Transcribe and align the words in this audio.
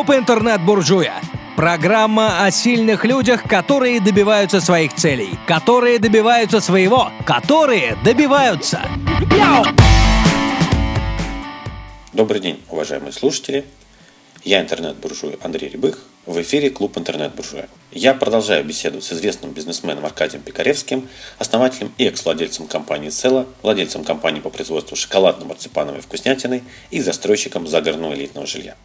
Клуб 0.00 0.16
интернет-буржуя. 0.16 1.20
Программа 1.56 2.42
о 2.42 2.50
сильных 2.50 3.04
людях, 3.04 3.42
которые 3.42 4.00
добиваются 4.00 4.58
своих 4.62 4.94
целей, 4.94 5.28
которые 5.46 5.98
добиваются 5.98 6.60
своего, 6.60 7.10
которые 7.26 7.98
добиваются. 8.02 8.80
Добрый 12.14 12.40
день, 12.40 12.62
уважаемые 12.70 13.12
слушатели. 13.12 13.66
Я 14.42 14.62
интернет-буржуй 14.62 15.38
Андрей 15.42 15.68
Рябых. 15.68 15.98
В 16.24 16.40
эфире 16.40 16.70
клуб 16.70 16.96
интернет-буржуя. 16.96 17.68
Я 17.92 18.14
продолжаю 18.14 18.64
беседу 18.64 19.02
с 19.02 19.12
известным 19.12 19.50
бизнесменом 19.50 20.06
Аркадием 20.06 20.40
Пикаревским, 20.42 21.10
основателем 21.38 21.92
и 21.98 22.06
экс-владельцем 22.06 22.68
компании 22.68 23.10
«Цела», 23.10 23.44
владельцем 23.60 24.04
компании 24.04 24.40
по 24.40 24.48
производству 24.48 24.96
шоколадно-марципановой 24.96 26.00
вкуснятины 26.00 26.62
и 26.90 27.02
застройщиком 27.02 27.66
загородного 27.66 28.14
элитного 28.14 28.46
жилья. 28.46 28.76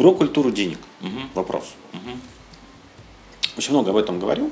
Про 0.00 0.14
культуру 0.14 0.50
денег. 0.50 0.78
Угу. 1.02 1.20
Вопрос. 1.34 1.74
Угу. 1.92 2.18
Очень 3.58 3.72
много 3.72 3.90
об 3.90 3.98
этом 3.98 4.18
говорю. 4.18 4.50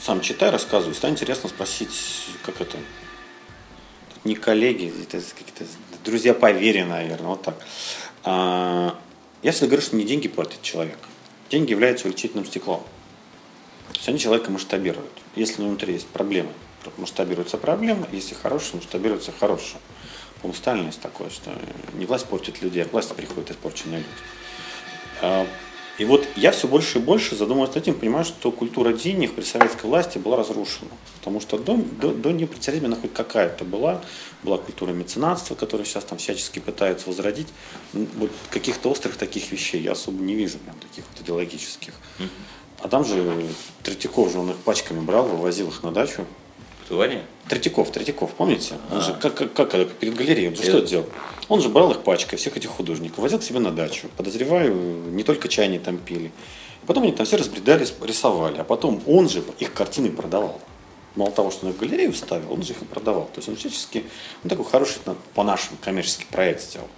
Сам 0.00 0.22
читаю, 0.22 0.50
рассказываю. 0.50 0.94
Стало 0.94 1.10
интересно 1.10 1.50
спросить, 1.50 1.90
как 2.42 2.62
это... 2.62 2.78
Тут 4.14 4.24
не 4.24 4.34
коллеги, 4.34 4.90
это 5.02 5.22
какие-то 5.38 5.66
друзья 6.06 6.32
по 6.32 6.50
вере, 6.52 6.86
наверное, 6.86 7.28
вот 7.28 7.42
так. 7.42 7.62
А, 8.24 8.98
я 9.42 9.52
всегда 9.52 9.66
говорю, 9.66 9.82
что 9.82 9.94
не 9.94 10.04
деньги 10.04 10.26
платят 10.26 10.62
человек. 10.62 10.98
Деньги 11.50 11.72
являются 11.72 12.06
увеличительным 12.06 12.46
стеклом. 12.46 12.80
То 13.90 13.96
есть 13.96 14.08
они 14.08 14.18
человека 14.18 14.50
масштабируют. 14.50 15.12
Если 15.36 15.60
внутри 15.60 15.92
есть 15.92 16.06
проблемы, 16.06 16.52
масштабируются 16.96 17.58
проблемы, 17.58 18.06
если 18.10 18.32
хорошие, 18.32 18.76
масштабируются 18.76 19.32
хорошие. 19.38 19.82
по 20.40 20.50
Сталин 20.54 20.86
есть 20.86 21.02
такое, 21.02 21.28
что 21.28 21.52
не 21.92 22.06
власть 22.06 22.24
портит 22.24 22.62
людей, 22.62 22.84
а 22.84 22.88
власть 22.88 23.14
приходит 23.14 23.50
испорченные 23.50 23.98
люди. 23.98 24.08
А, 25.20 25.46
и 25.98 26.04
вот 26.04 26.28
я 26.36 26.52
все 26.52 26.68
больше 26.68 26.98
и 26.98 27.02
больше 27.02 27.34
задумываюсь 27.34 27.74
над 27.74 27.82
этим, 27.82 27.94
понимаю, 27.98 28.24
что 28.24 28.52
культура 28.52 28.92
денег 28.92 29.34
при 29.34 29.42
советской 29.42 29.86
власти 29.86 30.18
была 30.18 30.36
разрушена. 30.36 30.90
Потому 31.16 31.40
что 31.40 31.58
до, 31.58 31.76
до, 31.76 32.12
до 32.12 32.30
непрецедентно 32.30 32.94
хоть 32.94 33.12
какая-то 33.12 33.64
была, 33.64 34.00
была 34.44 34.58
культура 34.58 34.92
меценатства, 34.92 35.56
которую 35.56 35.86
сейчас 35.86 36.04
там 36.04 36.18
всячески 36.18 36.60
пытаются 36.60 37.08
возродить. 37.08 37.48
Вот 37.92 38.30
каких-то 38.50 38.90
острых 38.90 39.16
таких 39.16 39.50
вещей 39.50 39.82
я 39.82 39.92
особо 39.92 40.22
не 40.22 40.34
вижу, 40.34 40.58
прям 40.58 40.76
таких 40.78 41.04
вот 41.12 41.20
идеологических. 41.20 41.94
А 42.80 42.88
там 42.88 43.04
же 43.04 43.48
Третьяков 43.82 44.30
же 44.30 44.38
он 44.38 44.50
их 44.50 44.56
пачками 44.58 45.00
брал, 45.00 45.26
вывозил 45.26 45.68
их 45.68 45.82
на 45.82 45.90
дачу. 45.90 46.24
Кто 46.88 47.06
Третьяков, 47.48 47.92
Третьяков, 47.92 48.32
помните? 48.32 48.76
Он 48.90 49.02
же 49.02 49.12
как, 49.12 49.34
как, 49.34 49.52
как 49.52 49.90
перед 49.92 50.14
галереей, 50.14 50.48
он 50.48 50.56
же 50.56 50.62
что 50.62 50.80
делал? 50.80 51.04
Он 51.48 51.60
же 51.60 51.68
брал 51.68 51.90
их 51.90 52.00
пачкой, 52.00 52.38
всех 52.38 52.56
этих 52.56 52.70
художников, 52.70 53.18
возил 53.18 53.38
к 53.38 53.42
себе 53.42 53.58
на 53.58 53.70
дачу. 53.70 54.08
Подозреваю, 54.16 54.74
не 54.74 55.22
только 55.22 55.48
чай 55.48 55.66
они 55.66 55.78
там 55.78 55.98
пили. 55.98 56.32
Потом 56.86 57.02
они 57.02 57.12
там 57.12 57.26
все 57.26 57.36
разбредались, 57.36 57.92
рисовали. 58.00 58.56
А 58.56 58.64
потом 58.64 59.02
он 59.06 59.28
же 59.28 59.44
их 59.58 59.74
картины 59.74 60.10
продавал. 60.10 60.62
Мало 61.14 61.30
того, 61.30 61.50
что 61.50 61.66
он 61.66 61.72
их 61.72 61.76
в 61.76 61.80
галерею 61.80 62.14
ставил, 62.14 62.50
он 62.50 62.62
же 62.62 62.72
их 62.72 62.80
и 62.80 62.86
продавал. 62.86 63.24
То 63.34 63.40
есть 63.40 63.50
он 63.50 63.56
всячески 63.56 64.04
ну, 64.42 64.48
такой 64.48 64.64
хороший 64.64 64.96
по-нашему 65.34 65.76
коммерческий 65.82 66.24
проект 66.30 66.62
сделал. 66.62 66.88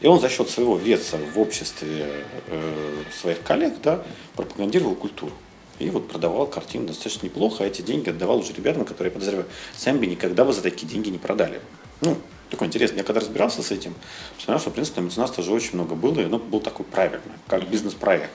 И 0.00 0.08
он 0.08 0.18
за 0.18 0.28
счет 0.28 0.50
своего 0.50 0.76
веса 0.76 1.18
в 1.34 1.38
обществе 1.38 2.24
э, 2.48 3.02
своих 3.12 3.44
коллег 3.44 3.74
да, 3.80 4.02
пропагандировал 4.34 4.96
культуру. 4.96 5.32
И 5.80 5.88
вот 5.88 6.08
продавал 6.08 6.46
картины 6.46 6.86
достаточно 6.86 7.24
неплохо, 7.24 7.64
а 7.64 7.66
эти 7.66 7.80
деньги 7.80 8.10
отдавал 8.10 8.38
уже 8.38 8.52
ребятам, 8.52 8.84
которые, 8.84 9.10
я 9.10 9.14
подозреваю, 9.14 9.46
сами 9.74 9.98
бы 9.98 10.06
никогда 10.06 10.44
бы 10.44 10.52
за 10.52 10.60
такие 10.60 10.86
деньги 10.86 11.08
не 11.08 11.16
продали. 11.16 11.60
Ну, 12.02 12.18
такой 12.50 12.66
интересный. 12.66 12.98
Я 12.98 13.04
когда 13.04 13.20
разбирался 13.20 13.62
с 13.62 13.70
этим, 13.70 13.94
посмотрел, 14.36 14.60
что, 14.60 14.70
в 14.70 14.74
принципе, 14.74 15.00
меценатства 15.00 15.42
же 15.42 15.52
очень 15.52 15.74
много 15.74 15.94
было, 15.94 16.20
и 16.20 16.24
оно 16.24 16.38
был 16.38 16.60
такой 16.60 16.84
правильный, 16.84 17.32
как 17.48 17.66
бизнес-проект. 17.68 18.30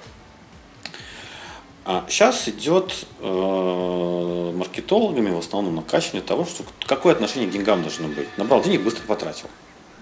А 1.85 2.03
сейчас 2.09 2.47
идет 2.49 3.05
э, 3.19 4.51
маркетологами 4.55 5.29
в 5.29 5.37
основном 5.37 5.75
накачивание 5.75 6.23
того, 6.23 6.45
что 6.45 6.63
какое 6.87 7.13
отношение 7.13 7.47
к 7.47 7.51
деньгам 7.51 7.83
должно 7.83 8.07
быть. 8.07 8.27
Набрал 8.37 8.63
денег, 8.63 8.81
быстро 8.81 9.03
потратил. 9.03 9.49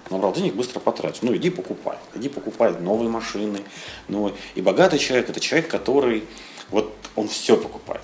Набрал 0.10 0.32
денег, 0.32 0.54
быстро 0.54 0.80
потратил. 0.80 1.20
Ну, 1.24 1.36
иди 1.36 1.50
покупай. 1.50 1.98
Иди 2.16 2.30
покупай 2.30 2.72
новые 2.72 3.10
машины. 3.10 3.60
Новые. 4.08 4.34
И 4.56 4.62
богатый 4.62 4.98
человек– 4.98 5.30
это 5.30 5.42
человек, 5.42 5.70
который 5.70 6.24
вот 6.74 6.94
он 7.16 7.28
все 7.28 7.56
покупает. 7.56 8.04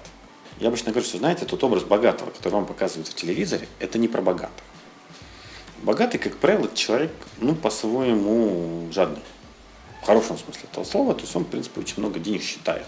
Я 0.59 0.68
обычно 0.68 0.91
говорю, 0.91 1.07
что, 1.07 1.18
знаете, 1.18 1.46
тот 1.46 1.63
образ 1.63 1.84
богатого, 1.84 2.30
который 2.30 2.53
вам 2.53 2.68
показывают 2.68 3.07
в 3.07 3.16
телевизоре, 3.16 3.68
это 3.80 3.97
не 3.97 4.07
про 4.07 4.22
богатых. 4.22 4.63
Богатый, 5.81 6.19
как 6.19 6.38
правило, 6.38 6.69
человек, 6.75 7.12
ну, 7.40 7.56
по-своему 7.56 8.88
жадный. 8.91 9.24
В 10.03 10.06
хорошем 10.06 10.38
смысле 10.38 10.62
этого 10.72 10.84
слова, 10.84 11.13
то 11.16 11.22
есть 11.22 11.35
он, 11.35 11.46
в 11.46 11.47
принципе, 11.47 11.81
очень 11.81 11.96
много 11.97 12.19
денег 12.19 12.44
считает. 12.44 12.85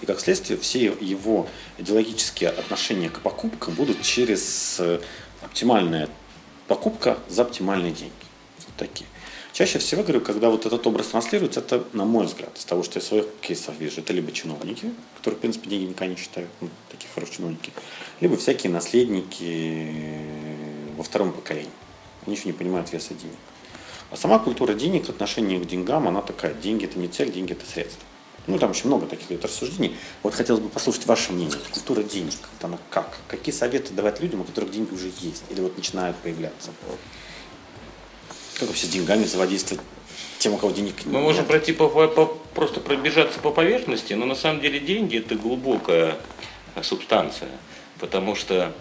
И 0.00 0.06
как 0.06 0.18
следствие, 0.18 0.58
все 0.58 0.96
его 1.00 1.46
идеологические 1.78 2.50
отношения 2.50 3.08
к 3.08 3.20
покупкам 3.20 3.74
будут 3.74 4.02
через 4.02 4.78
э, 4.80 5.00
оптимальная 5.42 6.08
покупка 6.66 7.18
за 7.28 7.42
оптимальные 7.42 7.92
деньги. 7.92 8.12
Вот 8.66 8.76
такие. 8.76 9.06
Чаще 9.52 9.78
всего, 9.78 10.02
говорю, 10.02 10.20
когда 10.20 10.48
вот 10.48 10.66
этот 10.66 10.86
образ 10.86 11.08
транслируется, 11.08 11.60
это, 11.60 11.84
на 11.92 12.04
мой 12.04 12.26
взгляд, 12.26 12.56
из 12.56 12.64
того, 12.64 12.82
что 12.82 12.98
я 12.98 13.04
своих 13.04 13.26
кейсах 13.40 13.74
вижу, 13.78 14.00
это 14.00 14.12
либо 14.12 14.30
чиновники, 14.32 14.92
которые, 15.16 15.38
в 15.38 15.40
принципе, 15.40 15.68
деньги 15.68 15.86
никогда 15.86 16.06
не 16.06 16.16
считают, 16.16 16.48
ну, 16.60 16.68
такие 16.88 17.08
хорошие 17.12 17.36
чиновники, 17.36 17.72
либо 18.20 18.36
всякие 18.36 18.72
наследники 18.72 19.92
во 20.96 21.02
втором 21.02 21.32
поколении. 21.32 21.70
Они 22.26 22.36
еще 22.36 22.46
не 22.46 22.52
понимают 22.52 22.92
веса 22.92 23.14
денег. 23.14 23.36
А 24.10 24.16
сама 24.16 24.38
культура 24.38 24.74
денег, 24.74 25.08
отношение 25.08 25.58
к 25.60 25.66
деньгам, 25.66 26.08
она 26.08 26.20
такая. 26.20 26.54
Деньги 26.54 26.84
это 26.84 26.98
не 26.98 27.08
цель, 27.08 27.32
деньги 27.32 27.52
это 27.52 27.64
средство. 27.64 28.02
Ну, 28.46 28.58
там 28.58 28.70
очень 28.70 28.86
много 28.86 29.06
таких 29.06 29.30
вот 29.30 29.44
рассуждений. 29.44 29.96
Вот 30.22 30.34
хотелось 30.34 30.60
бы 30.60 30.68
послушать 30.68 31.06
ваше 31.06 31.32
мнение. 31.32 31.56
Культура 31.72 32.02
денег, 32.02 32.34
она 32.62 32.78
как? 32.90 33.18
Какие 33.28 33.54
советы 33.54 33.92
давать 33.94 34.20
людям, 34.20 34.40
у 34.40 34.44
которых 34.44 34.72
деньги 34.72 34.92
уже 34.92 35.12
есть? 35.20 35.44
Или 35.50 35.60
вот 35.60 35.76
начинают 35.76 36.16
появляться? 36.16 36.70
Как 38.60 38.68
вообще 38.68 38.86
с 38.86 38.90
деньгами 38.90 39.24
взаимодействовать? 39.24 39.82
Тем, 40.38 40.54
у 40.54 40.58
кого 40.58 40.72
денег 40.72 40.94
нет. 40.98 41.06
Мы 41.06 41.20
можем 41.20 41.44
пройти 41.46 41.72
по, 41.72 41.88
по, 41.88 42.26
просто 42.54 42.80
пробежаться 42.80 43.40
по 43.40 43.50
поверхности, 43.50 44.12
но 44.12 44.26
на 44.26 44.34
самом 44.34 44.60
деле 44.60 44.78
деньги 44.78 45.18
это 45.18 45.34
глубокая 45.34 46.16
субстанция. 46.82 47.50
Потому 47.98 48.36
что 48.36 48.72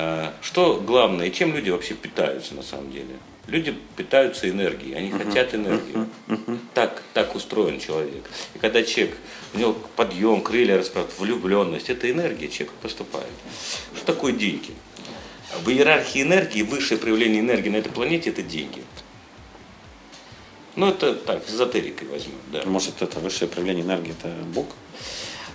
Э, 0.00 0.30
что 0.42 0.80
главное, 0.80 1.28
чем 1.30 1.54
люди 1.54 1.70
вообще 1.70 1.94
питаются 1.94 2.54
на 2.54 2.62
самом 2.62 2.92
деле? 2.92 3.16
Люди 3.48 3.74
питаются 3.96 4.48
энергией, 4.48 4.94
они 4.94 5.10
uh-huh. 5.10 5.26
хотят 5.26 5.54
энергию. 5.54 6.08
Uh-huh. 6.28 6.58
Так, 6.74 7.02
так 7.14 7.34
устроен 7.34 7.80
человек. 7.80 8.22
И 8.54 8.58
когда 8.58 8.84
человек, 8.84 9.16
у 9.54 9.58
него 9.58 9.72
подъем, 9.96 10.42
крылья 10.42 10.78
расправят, 10.78 11.10
влюбленность, 11.18 11.90
это 11.90 12.08
энергия 12.08 12.48
человека 12.48 12.74
поступает. 12.80 13.26
Что 13.96 14.06
такое 14.06 14.32
деньги? 14.32 14.72
В 15.64 15.70
иерархии 15.70 16.22
энергии 16.22 16.62
высшее 16.62 17.00
проявление 17.00 17.40
энергии 17.40 17.70
на 17.70 17.76
этой 17.76 17.90
планете– 17.90 18.30
это 18.30 18.42
деньги. 18.42 18.84
Ну, 20.78 20.88
это 20.90 21.12
так, 21.14 21.42
эзотерикой 21.48 22.06
возьмем. 22.06 22.36
Да. 22.52 22.60
Может, 22.64 23.02
это 23.02 23.18
высшее 23.18 23.50
проявление 23.50 23.84
энергии– 23.84 24.14
это 24.20 24.32
Бог? 24.54 24.66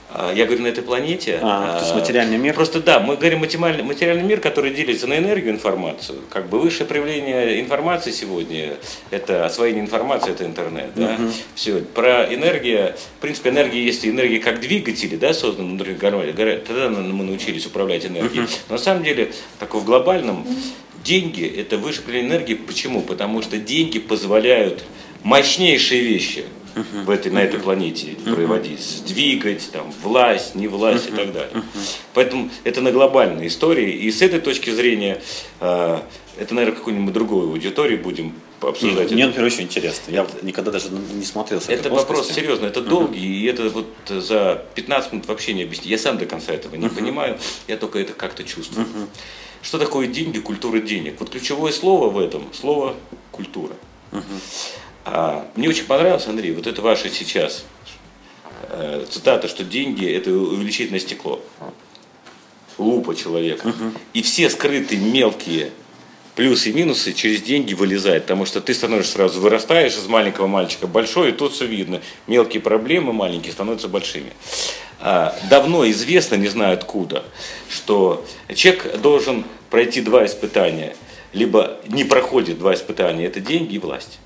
А, 0.10 0.34
я 0.34 0.46
говорю 0.46 0.64
на 0.64 0.68
этой 0.68 0.84
планете. 0.84 1.40
А, 1.42 1.80
то 1.80 1.86
есть 1.86 1.96
материальный 1.96 2.38
мир? 2.38 2.54
Просто 2.54 2.82
да, 2.82 3.00
мы 3.00 3.16
говорим 3.16 3.40
материальный, 3.40 3.84
материальный 3.84 4.26
мир, 4.26 4.42
который 4.42 4.74
делится 4.74 5.08
на 5.08 5.18
энергию 5.18 5.54
информацию. 5.54 6.20
Как 6.30 6.50
бы 6.50 6.60
высшее 6.60 6.86
проявление 6.86 7.62
информации 7.62 8.12
сегодня– 8.12 8.76
это 9.12 9.46
освоение 9.46 9.82
информации, 9.82 10.32
это 10.32 10.46
интернет. 10.46 10.92
Да? 10.94 11.14
Угу. 11.14 11.32
Все. 11.56 11.78
Про 11.80 12.26
энергию, 12.34 12.94
в 13.18 13.22
принципе, 13.22 13.52
энергия, 13.52 13.82
если 13.82 14.10
энергия 14.10 14.40
как 14.40 14.60
двигатели, 14.60 15.16
да, 15.16 15.34
создана 15.34 15.70
внутри 15.70 15.94
гармонии, 15.94 16.34
тогда 16.34 16.90
мы 16.90 17.24
научились 17.24 17.66
управлять 17.66 18.06
энергией. 18.06 18.44
Угу. 18.44 18.52
Но 18.68 18.76
на 18.76 18.82
самом 18.82 19.06
деле, 19.06 19.32
такой 19.58 19.80
в 19.80 19.86
глобальном, 19.86 20.46
деньги– 21.02 21.46
это 21.58 21.78
высшее 21.78 22.04
проявление 22.04 22.38
энергии. 22.38 22.56
Почему? 22.56 23.02
Потому 23.02 23.42
что 23.42 23.58
деньги 23.58 24.00
позволяют 24.00 24.84
мощнейшие 25.24 26.02
вещи– 26.02 26.46
в 26.76 27.10
этой, 27.10 27.32
на 27.32 27.40
этой 27.40 27.60
планете 27.60 28.16
проводить, 28.26 29.04
двигать, 29.06 29.70
там, 29.72 29.92
власть, 30.02 30.56
не 30.56 30.68
власть 30.68 31.08
и 31.08 31.12
так 31.12 31.32
далее. 31.32 31.64
Поэтому 32.14 32.50
это 32.64 32.82
на 32.82 32.92
глобальной 32.92 33.48
истории. 33.48 33.92
И 33.92 34.12
с 34.12 34.22
этой 34.22 34.40
точки 34.40 34.70
зрения, 34.72 35.22
э, 35.60 36.00
это, 36.38 36.54
наверное, 36.54 36.78
какой-нибудь 36.78 37.14
другой 37.14 37.46
аудитории 37.46 37.96
будем 37.96 38.34
обсуждать. 38.62 39.12
Мне, 39.12 39.28
например, 39.28 39.48
очень 39.48 39.64
интересно. 39.64 40.12
Я 40.12 40.26
никогда 40.42 40.72
даже 40.72 40.90
не 40.90 41.26
смотрел 41.26 41.62
с 41.62 41.70
Это 41.70 41.90
вопрос 41.90 42.32
серьезный, 42.32 42.70
это 42.70 42.82
долгий, 42.82 43.42
и 43.42 43.46
это 43.46 43.70
вот 43.70 43.88
за 44.08 44.66
15 44.76 45.12
минут 45.12 45.28
вообще 45.28 45.54
не 45.54 45.64
объяснить. 45.64 45.88
Я 45.88 45.98
сам 45.98 46.18
до 46.18 46.26
конца 46.26 46.54
этого 46.54 46.76
не 46.76 46.90
понимаю, 46.90 47.38
я 47.68 47.78
только 47.78 48.00
это 48.00 48.14
как-то 48.14 48.44
чувствую. 48.44 48.88
Что 49.62 49.80
такое 49.80 50.08
деньги, 50.08 50.40
культура 50.40 50.80
денег? 50.80 51.16
Вот 51.20 51.30
ключевое 51.30 51.72
слово 51.72 52.10
в 52.10 52.20
этом– 52.20 52.50
слово 52.54 52.96
культура. 53.32 53.74
А 55.06 55.48
мне 55.56 55.70
очень 55.70 55.86
понравилось, 55.86 56.28
Андрей, 56.28 56.54
вот 56.54 56.68
это 56.68 56.82
ваше 56.82 57.10
сейчас 57.10 57.66
э, 58.70 59.06
цитата, 59.10 59.48
что 59.48 59.64
деньги– 59.64 60.06
это 60.08 60.32
увеличительное 60.32 61.00
стекло. 61.00 61.42
Лупа 62.78 63.16
человека. 63.16 63.68
Угу. 63.68 63.92
И 64.14 64.22
все 64.22 64.50
скрытые 64.50 65.00
мелкие 65.00 65.72
плюсы 66.36 66.70
и 66.70 66.74
минусы 66.74 67.14
через 67.14 67.42
деньги 67.42 67.74
вылезает, 67.74 68.24
потому 68.24 68.46
что 68.46 68.62
ты 68.62 68.74
становишься 68.74 69.14
сразу, 69.14 69.40
вырастаешь 69.40 69.94
из 69.94 70.08
маленького 70.08 70.48
мальчика 70.48 70.88
большой, 70.88 71.30
и 71.30 71.32
тут 71.34 71.54
все 71.54 71.66
видно. 71.66 72.02
Мелкие 72.28 72.62
проблемы 72.62 73.14
маленькие 73.14 73.54
становятся 73.54 73.88
большими. 73.88 74.32
А, 75.00 75.38
давно 75.50 75.90
известно, 75.90 76.36
не 76.36 76.48
знаю 76.48 76.74
откуда, 76.74 77.24
что 77.70 78.26
человек 78.56 79.00
должен 79.02 79.44
пройти 79.70 80.02
два 80.02 80.26
испытания. 80.26 80.96
Либо 81.34 81.80
не 81.88 82.04
проходит 82.04 82.60
два 82.60 82.74
испытания, 82.74 83.26
это 83.26 83.40
деньги 83.40 83.76
и 83.76 83.80
власть. 83.80 84.20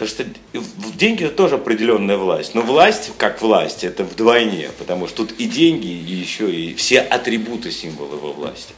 Потому 0.00 0.16
что 0.16 0.96
деньги 0.96 1.24
это 1.24 1.34
тоже 1.34 1.56
определенная 1.56 2.16
власть. 2.16 2.54
Но 2.54 2.62
власть, 2.62 3.12
как 3.18 3.42
власть, 3.42 3.84
это 3.84 4.02
вдвойне, 4.02 4.70
потому 4.78 5.06
что 5.06 5.26
тут 5.26 5.32
и 5.38 5.44
деньги, 5.44 5.88
и 5.88 6.14
еще 6.14 6.50
и 6.50 6.72
все 6.72 7.00
атрибуты 7.00 7.70
символа 7.70 8.14
его 8.14 8.32
власти. 8.32 8.72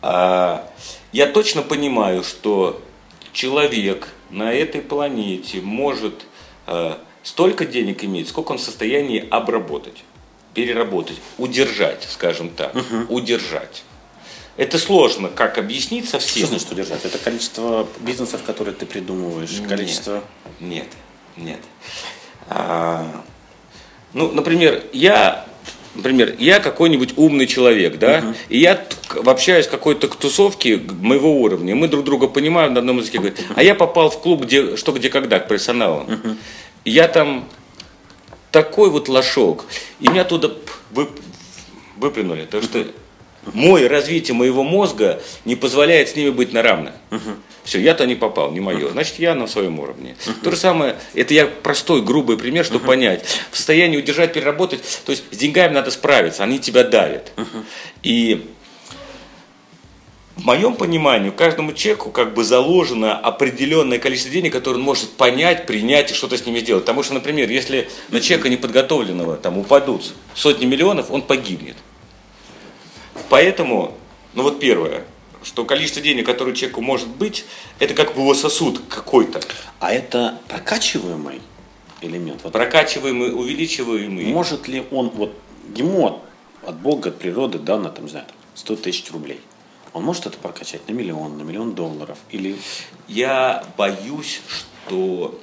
А, 0.00 0.66
я 1.12 1.26
точно 1.26 1.60
понимаю, 1.60 2.24
что 2.24 2.82
человек 3.34 4.08
на 4.30 4.54
этой 4.54 4.80
планете 4.80 5.60
может 5.60 6.24
а, 6.66 6.98
столько 7.22 7.66
денег 7.66 8.04
иметь, 8.04 8.30
сколько 8.30 8.52
он 8.52 8.58
в 8.58 8.62
состоянии 8.62 9.22
обработать, 9.28 10.02
переработать, 10.54 11.18
удержать, 11.36 12.06
скажем 12.08 12.48
так, 12.48 12.74
угу. 12.74 13.16
удержать. 13.16 13.84
Это 14.56 14.78
сложно, 14.78 15.28
как 15.28 15.56
объяснить 15.58 16.08
совсем. 16.08 16.46
Что 16.46 16.58
значит 16.58 16.72
удержать? 16.72 17.04
Это 17.04 17.18
количество 17.18 17.88
бизнесов, 18.00 18.42
которые 18.42 18.74
ты 18.74 18.84
придумываешь, 18.84 19.58
нет, 19.58 19.68
количество... 19.68 20.24
Нет, 20.60 20.88
нет. 21.36 21.60
А, 22.48 23.24
ну, 24.12 24.30
например, 24.30 24.82
я 24.92 25.46
например, 25.94 26.36
я 26.38 26.58
какой-нибудь 26.60 27.14
умный 27.16 27.46
человек, 27.46 27.98
да, 27.98 28.20
uh-huh. 28.20 28.36
и 28.48 28.58
я 28.58 28.82
общаюсь 29.26 29.66
в 29.66 29.70
какой-то 29.70 30.08
тусовке 30.08 30.78
моего 30.78 31.40
уровня, 31.40 31.74
мы 31.74 31.88
друг 31.88 32.04
друга 32.04 32.28
понимаем 32.28 32.72
на 32.72 32.80
одном 32.80 32.98
языке, 32.98 33.18
говорят, 33.18 33.38
а 33.54 33.62
я 33.62 33.74
попал 33.74 34.08
в 34.08 34.20
клуб 34.20 34.42
где, 34.42 34.76
что, 34.76 34.92
где, 34.92 35.10
когда, 35.10 35.38
к 35.38 35.48
профессионалам. 35.48 36.06
Uh-huh. 36.06 36.36
я 36.86 37.08
там 37.08 37.46
такой 38.50 38.90
вот 38.90 39.08
лошок, 39.08 39.66
и 40.00 40.08
меня 40.08 40.24
туда 40.24 40.50
вып, 40.92 41.10
выплюнули, 41.96 42.44
потому 42.44 42.62
что 42.62 42.86
мой 43.52 43.86
развитие 43.86 44.34
моего 44.34 44.62
мозга 44.62 45.20
не 45.44 45.56
позволяет 45.56 46.08
с 46.08 46.16
ними 46.16 46.30
быть 46.30 46.52
на 46.52 46.62
равных. 46.62 46.94
Угу. 47.10 47.20
Все, 47.64 47.80
я-то 47.80 48.06
не 48.06 48.14
попал, 48.14 48.50
не 48.50 48.60
мое. 48.60 48.90
Значит, 48.90 49.18
я 49.18 49.34
на 49.34 49.46
своем 49.46 49.78
уровне. 49.78 50.16
Угу. 50.26 50.34
То 50.44 50.50
же 50.50 50.56
самое, 50.56 50.96
это 51.14 51.34
я 51.34 51.46
простой, 51.46 52.02
грубый 52.02 52.36
пример, 52.36 52.64
чтобы 52.64 52.80
угу. 52.80 52.88
понять. 52.88 53.24
В 53.50 53.56
состоянии 53.56 53.96
удержать, 53.96 54.32
переработать, 54.32 54.80
то 55.04 55.12
есть 55.12 55.24
с 55.30 55.36
деньгами 55.36 55.74
надо 55.74 55.90
справиться, 55.90 56.44
они 56.44 56.58
тебя 56.58 56.84
давят. 56.84 57.32
Угу. 57.36 57.64
И 58.02 58.46
в 60.36 60.44
моем 60.44 60.74
понимании, 60.74 61.30
каждому 61.30 61.72
человеку 61.72 62.10
как 62.10 62.34
бы 62.34 62.42
заложено 62.42 63.16
определенное 63.16 63.98
количество 63.98 64.32
денег, 64.32 64.52
которое 64.52 64.76
он 64.76 64.82
может 64.82 65.10
понять, 65.10 65.66
принять 65.66 66.10
и 66.10 66.14
что-то 66.14 66.36
с 66.36 66.46
ними 66.46 66.60
сделать. 66.60 66.84
Потому 66.84 67.02
что, 67.02 67.14
например, 67.14 67.50
если 67.50 67.88
на 68.08 68.20
человека 68.20 68.48
неподготовленного 68.48 69.36
там 69.36 69.58
упадут 69.58 70.12
сотни 70.34 70.64
миллионов, 70.64 71.10
он 71.10 71.22
погибнет. 71.22 71.76
Поэтому, 73.32 73.96
ну 74.34 74.42
вот 74.42 74.60
первое, 74.60 75.04
что 75.42 75.64
количество 75.64 76.02
денег, 76.02 76.26
которое 76.26 76.54
человеку 76.54 76.82
может 76.82 77.08
быть, 77.08 77.46
это 77.78 77.94
как 77.94 78.14
бы 78.14 78.20
его 78.20 78.34
сосуд 78.34 78.82
какой-то. 78.90 79.40
А 79.80 79.90
это 79.90 80.38
прокачиваемый 80.48 81.40
элемент? 82.02 82.42
Вот 82.44 82.52
прокачиваемый, 82.52 83.32
увеличиваемый. 83.34 84.26
Может 84.26 84.68
ли 84.68 84.84
он, 84.90 85.08
вот 85.14 85.34
ему 85.74 86.20
от 86.66 86.76
Бога, 86.76 87.08
от 87.08 87.18
природы 87.18 87.58
дано, 87.58 87.88
там, 87.88 88.04
не 88.04 88.10
знаю, 88.10 88.26
100 88.52 88.76
тысяч 88.76 89.10
рублей. 89.10 89.40
Он 89.94 90.04
может 90.04 90.26
это 90.26 90.36
прокачать 90.36 90.86
на 90.86 90.92
миллион, 90.92 91.38
на 91.38 91.42
миллион 91.42 91.74
долларов? 91.74 92.18
Или... 92.32 92.56
Я 93.08 93.64
боюсь, 93.78 94.42
что 94.46 95.40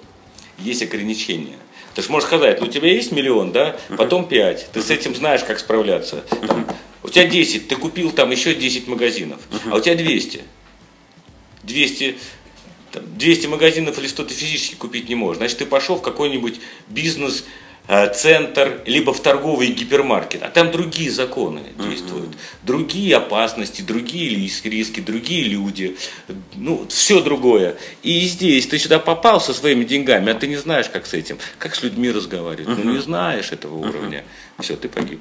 есть 0.59 0.83
ограничения. 0.83 1.57
Ты 1.95 2.03
же 2.03 2.11
можешь 2.11 2.27
сказать, 2.27 2.61
ну 2.61 2.67
у 2.67 2.69
тебя 2.69 2.89
есть 2.89 3.11
миллион, 3.11 3.51
да, 3.51 3.77
потом 3.97 4.27
пять. 4.27 4.69
Ты 4.73 4.79
с 4.79 4.91
этим 4.91 5.15
знаешь, 5.15 5.43
как 5.43 5.57
справляться. 5.57 6.23
Там, 6.47 6.67
у 7.03 7.09
тебя 7.09 7.25
10, 7.25 7.67
ты 7.67 7.75
купил 7.75 8.11
там 8.11 8.31
еще 8.31 8.53
10 8.53 8.87
магазинов, 8.87 9.39
а 9.71 9.75
у 9.75 9.79
тебя 9.79 9.95
200. 9.95 10.41
200, 11.63 12.17
200 12.93 13.47
магазинов 13.47 13.99
или 13.99 14.07
что-то 14.07 14.33
физически 14.33 14.75
купить 14.75 15.07
не 15.07 15.15
можешь. 15.15 15.37
Значит, 15.37 15.59
ты 15.59 15.65
пошел 15.65 15.95
в 15.95 16.01
какой-нибудь 16.01 16.59
бизнес, 16.87 17.45
э, 17.87 18.13
центр, 18.13 18.81
либо 18.85 19.13
в 19.13 19.19
торговый 19.19 19.67
гипермаркет, 19.67 20.43
а 20.43 20.49
там 20.49 20.71
другие 20.71 21.09
законы 21.09 21.61
действуют, 21.77 22.29
другие 22.63 23.15
опасности, 23.15 23.81
другие 23.81 24.29
риски, 24.63 24.99
другие 24.99 25.43
люди, 25.43 25.97
ну, 26.55 26.85
все 26.89 27.21
другое. 27.21 27.77
И 28.03 28.21
здесь 28.21 28.67
ты 28.67 28.77
сюда 28.77 28.99
попал 28.99 29.39
со 29.41 29.53
своими 29.53 29.85
деньгами, 29.85 30.31
а 30.31 30.35
ты 30.35 30.47
не 30.47 30.57
знаешь, 30.57 30.89
как 30.89 31.05
с 31.05 31.13
этим, 31.13 31.37
как 31.57 31.75
с 31.75 31.83
людьми 31.83 32.11
разговаривать, 32.11 32.77
ну, 32.77 32.91
не 32.91 32.99
знаешь 32.99 33.51
этого 33.51 33.75
уровня, 33.75 34.23
все, 34.59 34.75
ты 34.75 34.89
погиб. 34.89 35.19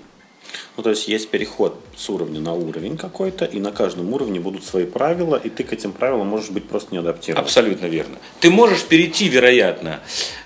Ну, 0.76 0.82
то 0.82 0.90
есть 0.90 1.08
есть 1.08 1.28
переход 1.28 1.80
с 1.96 2.08
уровня 2.08 2.40
на 2.40 2.54
уровень 2.54 2.96
какой-то, 2.96 3.44
и 3.44 3.58
на 3.58 3.72
каждом 3.72 4.12
уровне 4.12 4.40
будут 4.40 4.64
свои 4.64 4.84
правила, 4.84 5.36
и 5.36 5.48
ты 5.48 5.64
к 5.64 5.72
этим 5.72 5.92
правилам 5.92 6.28
можешь 6.28 6.50
быть 6.50 6.68
просто 6.68 6.92
не 6.92 6.98
адаптирован. 6.98 7.44
Абсолютно 7.44 7.86
верно. 7.86 8.18
Ты 8.40 8.50
можешь 8.50 8.84
перейти, 8.84 9.28
вероятно, 9.28 10.00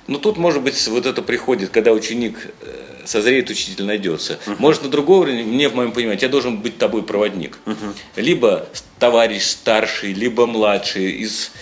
но 0.06 0.18
тут, 0.18 0.36
может 0.36 0.62
быть, 0.62 0.88
вот 0.88 1.06
это 1.06 1.22
приходит, 1.22 1.70
когда 1.70 1.92
ученик 1.92 2.52
э, 2.62 3.02
созреет, 3.04 3.50
учитель 3.50 3.84
найдется. 3.84 4.38
Uh-huh. 4.46 4.56
Может, 4.58 4.82
на 4.82 4.88
другой 4.88 5.20
уровень, 5.20 5.44
мне 5.44 5.68
в 5.68 5.74
моем 5.74 5.92
понимании, 5.92 6.22
я 6.22 6.28
должен 6.28 6.58
быть 6.58 6.78
тобой 6.78 7.02
проводник. 7.02 7.58
Uh-huh. 7.66 7.94
Либо 8.16 8.66
товарищ 8.98 9.42
старший, 9.42 10.12
либо 10.12 10.46
младший 10.46 11.12
из 11.12 11.52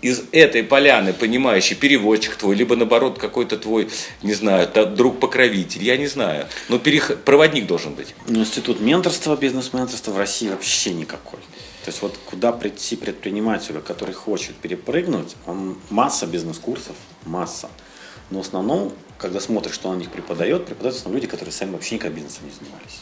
из 0.00 0.22
этой 0.32 0.62
поляны 0.62 1.12
понимающий 1.12 1.76
переводчик 1.76 2.36
твой, 2.36 2.54
либо 2.54 2.76
наоборот 2.76 3.18
какой-то 3.18 3.58
твой, 3.58 3.90
не 4.22 4.34
знаю, 4.34 4.68
друг-покровитель, 4.96 5.82
я 5.82 5.96
не 5.96 6.06
знаю. 6.06 6.46
Но 6.68 6.78
перех... 6.78 7.18
проводник 7.24 7.66
должен 7.66 7.94
быть. 7.94 8.14
Институт 8.28 8.80
менторства, 8.80 9.36
бизнес-менторства 9.36 10.12
в 10.12 10.18
России 10.18 10.48
вообще 10.48 10.92
никакой. 10.92 11.40
То 11.84 11.90
есть 11.90 12.02
вот 12.02 12.18
куда 12.26 12.52
прийти 12.52 12.96
предпринимателю, 12.96 13.80
который 13.80 14.14
хочет 14.14 14.54
перепрыгнуть, 14.56 15.36
он 15.46 15.78
масса 15.90 16.26
бизнес-курсов, 16.26 16.94
масса. 17.24 17.68
Но 18.30 18.42
в 18.42 18.46
основном, 18.46 18.92
когда 19.16 19.40
смотришь, 19.40 19.74
что 19.74 19.88
он 19.88 19.96
на 19.96 20.00
них 20.00 20.10
преподает, 20.10 20.66
преподают 20.66 20.94
в 20.96 20.98
основном 20.98 21.16
люди, 21.22 21.30
которые 21.30 21.52
сами 21.52 21.72
вообще 21.72 21.94
никогда 21.94 22.14
бизнесом 22.14 22.44
не 22.44 22.52
занимались. 22.52 23.00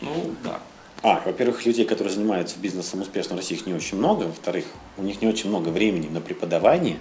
Ну, 0.00 0.34
да. 0.44 0.60
А, 1.02 1.22
во-первых, 1.24 1.64
людей, 1.64 1.84
которые 1.84 2.12
занимаются 2.12 2.58
бизнесом 2.58 3.02
успешно 3.02 3.36
в 3.36 3.38
России, 3.38 3.54
их 3.54 3.66
не 3.66 3.74
очень 3.74 3.98
много. 3.98 4.24
Во-вторых, 4.24 4.64
у 4.96 5.02
них 5.02 5.22
не 5.22 5.28
очень 5.28 5.48
много 5.48 5.68
времени 5.68 6.08
на 6.08 6.20
преподавание. 6.20 6.98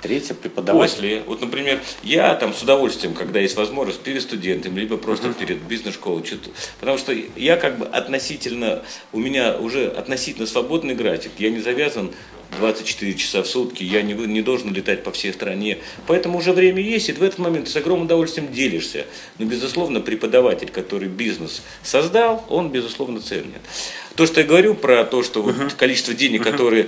Третье, 0.00 0.32
преподавать. 0.32 0.92
После. 0.92 1.22
Вот, 1.26 1.42
например, 1.42 1.80
я 2.02 2.34
там 2.34 2.54
с 2.54 2.62
удовольствием, 2.62 3.12
когда 3.12 3.38
есть 3.40 3.56
возможность, 3.56 4.00
перед 4.00 4.22
студентами, 4.22 4.80
либо 4.80 4.96
просто 4.96 5.28
uh-huh. 5.28 5.38
перед 5.38 5.58
бизнес-школой, 5.58 6.24
потому 6.80 6.96
что 6.96 7.14
я 7.36 7.56
как 7.56 7.78
бы 7.78 7.84
относительно, 7.84 8.82
у 9.12 9.18
меня 9.18 9.58
уже 9.58 9.88
относительно 9.88 10.46
свободный 10.46 10.94
график, 10.94 11.32
я 11.38 11.50
не 11.50 11.60
завязан 11.60 12.12
24 12.58 13.14
часа 13.14 13.42
в 13.42 13.46
сутки, 13.46 13.82
я 13.82 14.02
не, 14.02 14.14
не 14.14 14.42
должен 14.42 14.72
летать 14.72 15.02
по 15.02 15.12
всей 15.12 15.32
стране. 15.32 15.78
Поэтому 16.06 16.38
уже 16.38 16.52
время 16.52 16.82
есть, 16.82 17.08
и 17.08 17.12
в 17.12 17.22
этот 17.22 17.38
момент 17.38 17.66
ты 17.66 17.70
с 17.70 17.76
огромным 17.76 18.06
удовольствием 18.06 18.52
делишься. 18.52 19.06
Но, 19.38 19.46
безусловно, 19.46 20.00
преподаватель, 20.00 20.70
который 20.70 21.08
бизнес 21.08 21.62
создал, 21.82 22.44
он, 22.48 22.70
безусловно, 22.70 23.20
ценен. 23.20 23.52
То, 24.16 24.26
что 24.26 24.40
я 24.40 24.46
говорю 24.46 24.74
про 24.74 25.04
то, 25.04 25.22
что 25.22 25.40
uh-huh. 25.40 25.64
вот 25.64 25.74
количество 25.74 26.12
денег, 26.12 26.42
uh-huh. 26.42 26.50
которые 26.50 26.86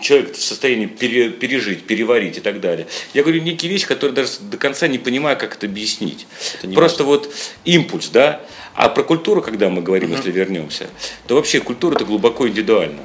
человек 0.00 0.34
в 0.34 0.42
состоянии 0.42 0.86
пере, 0.86 1.30
пережить, 1.30 1.84
переварить 1.84 2.36
и 2.36 2.40
так 2.40 2.60
далее. 2.60 2.86
Я 3.14 3.22
говорю 3.22 3.40
некие 3.42 3.70
вещи, 3.70 3.86
которые 3.86 4.14
даже 4.14 4.40
до 4.40 4.56
конца 4.56 4.88
не 4.88 4.98
понимаю, 4.98 5.38
как 5.38 5.56
это 5.56 5.66
объяснить. 5.66 6.26
Это 6.62 6.72
Просто 6.74 7.04
важно. 7.04 7.28
вот 7.28 7.34
импульс, 7.64 8.08
да. 8.08 8.42
А 8.74 8.90
про 8.90 9.02
культуру, 9.04 9.40
когда 9.40 9.70
мы 9.70 9.80
говорим, 9.80 10.12
uh-huh. 10.12 10.16
если 10.16 10.30
вернемся, 10.30 10.88
то 11.26 11.36
вообще 11.36 11.60
культура 11.60 11.94
это 11.94 12.04
глубоко 12.04 12.46
индивидуально. 12.46 13.00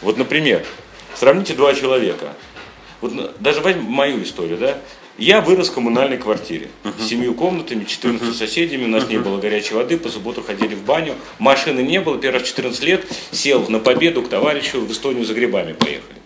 Вот, 0.00 0.16
например, 0.16 0.64
Сравните 1.18 1.54
два 1.54 1.74
человека. 1.74 2.34
Вот 3.00 3.40
даже 3.40 3.60
возьмем 3.60 3.86
мою 3.86 4.22
историю, 4.22 4.56
да? 4.56 4.78
Я 5.16 5.40
вырос 5.40 5.68
в 5.68 5.74
коммунальной 5.74 6.16
квартире 6.16 6.68
uh-huh. 6.84 6.92
с 7.00 7.08
семью 7.08 7.34
комнатами, 7.34 7.84
14 7.84 8.28
uh-huh. 8.28 8.32
соседями, 8.32 8.84
у 8.84 8.88
нас 8.88 9.02
uh-huh. 9.02 9.10
не 9.10 9.18
было 9.18 9.40
горячей 9.40 9.74
воды, 9.74 9.98
по 9.98 10.10
субботу 10.10 10.44
ходили 10.44 10.76
в 10.76 10.84
баню, 10.84 11.16
машины 11.40 11.80
не 11.80 12.00
было, 12.00 12.18
первый 12.18 12.38
раз 12.38 12.44
в 12.44 12.46
14 12.50 12.84
лет 12.84 13.04
сел 13.32 13.64
на 13.68 13.80
победу 13.80 14.22
к 14.22 14.28
товарищу 14.28 14.80
в 14.80 14.92
Эстонию 14.92 15.24
за 15.24 15.34
грибами 15.34 15.72
поехали. 15.72 16.18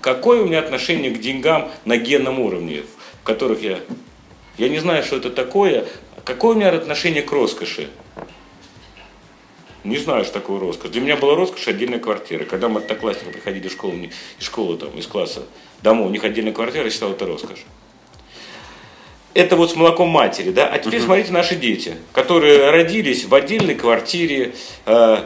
Какое 0.00 0.40
у 0.40 0.46
меня 0.46 0.60
отношение 0.60 1.10
к 1.10 1.20
деньгам 1.20 1.70
на 1.84 1.98
генном 1.98 2.40
уровне, 2.40 2.84
в 3.20 3.24
которых 3.24 3.62
я... 3.62 3.78
Я 4.56 4.70
не 4.70 4.78
знаю, 4.78 5.04
что 5.04 5.16
это 5.16 5.28
такое. 5.28 5.84
Какое 6.24 6.54
у 6.54 6.58
меня 6.58 6.70
отношение 6.70 7.20
к 7.20 7.30
роскоши? 7.30 7.90
Не 9.84 9.96
знаю, 9.98 10.24
что 10.24 10.34
такое 10.34 10.58
роскошь. 10.58 10.90
Для 10.90 11.00
меня 11.00 11.16
была 11.16 11.34
роскошь 11.34 11.68
отдельная 11.68 12.00
квартира. 12.00 12.44
Когда 12.44 12.68
мы 12.68 12.80
одноклассники 12.80 13.32
приходили 13.32 13.68
в 13.68 13.72
школу, 13.72 13.94
из 13.94 14.44
школы, 14.44 14.76
там, 14.76 14.90
из 14.98 15.06
класса 15.06 15.44
домой, 15.82 16.08
у 16.08 16.10
них 16.10 16.24
отдельная 16.24 16.52
квартира, 16.52 16.84
я 16.84 16.90
считал 16.90 17.12
это 17.12 17.26
роскошь. 17.26 17.64
это 19.34 19.54
вот 19.54 19.70
с 19.70 19.76
молоком 19.76 20.08
матери, 20.08 20.50
да. 20.50 20.66
А 20.66 20.78
теперь 20.78 21.00
смотрите 21.00 21.32
наши 21.32 21.54
дети, 21.54 21.94
которые 22.12 22.70
родились 22.70 23.24
в 23.24 23.34
отдельной 23.34 23.76
квартире, 23.76 24.52
э, 24.84 25.18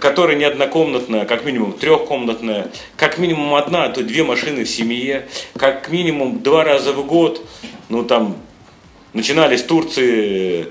которая 0.00 0.36
не 0.36 0.44
однокомнатная, 0.44 1.26
как 1.26 1.44
минимум 1.44 1.74
трехкомнатная, 1.74 2.70
как 2.96 3.18
минимум 3.18 3.54
одна, 3.54 3.84
а 3.84 3.88
то 3.90 4.02
две 4.02 4.24
машины 4.24 4.64
в 4.64 4.70
семье, 4.70 5.28
как 5.54 5.90
минимум 5.90 6.42
два 6.42 6.64
раза 6.64 6.92
в 6.94 7.04
год, 7.06 7.44
ну 7.90 8.04
там 8.04 8.38
начинались 9.12 9.62
Турции 9.62 10.68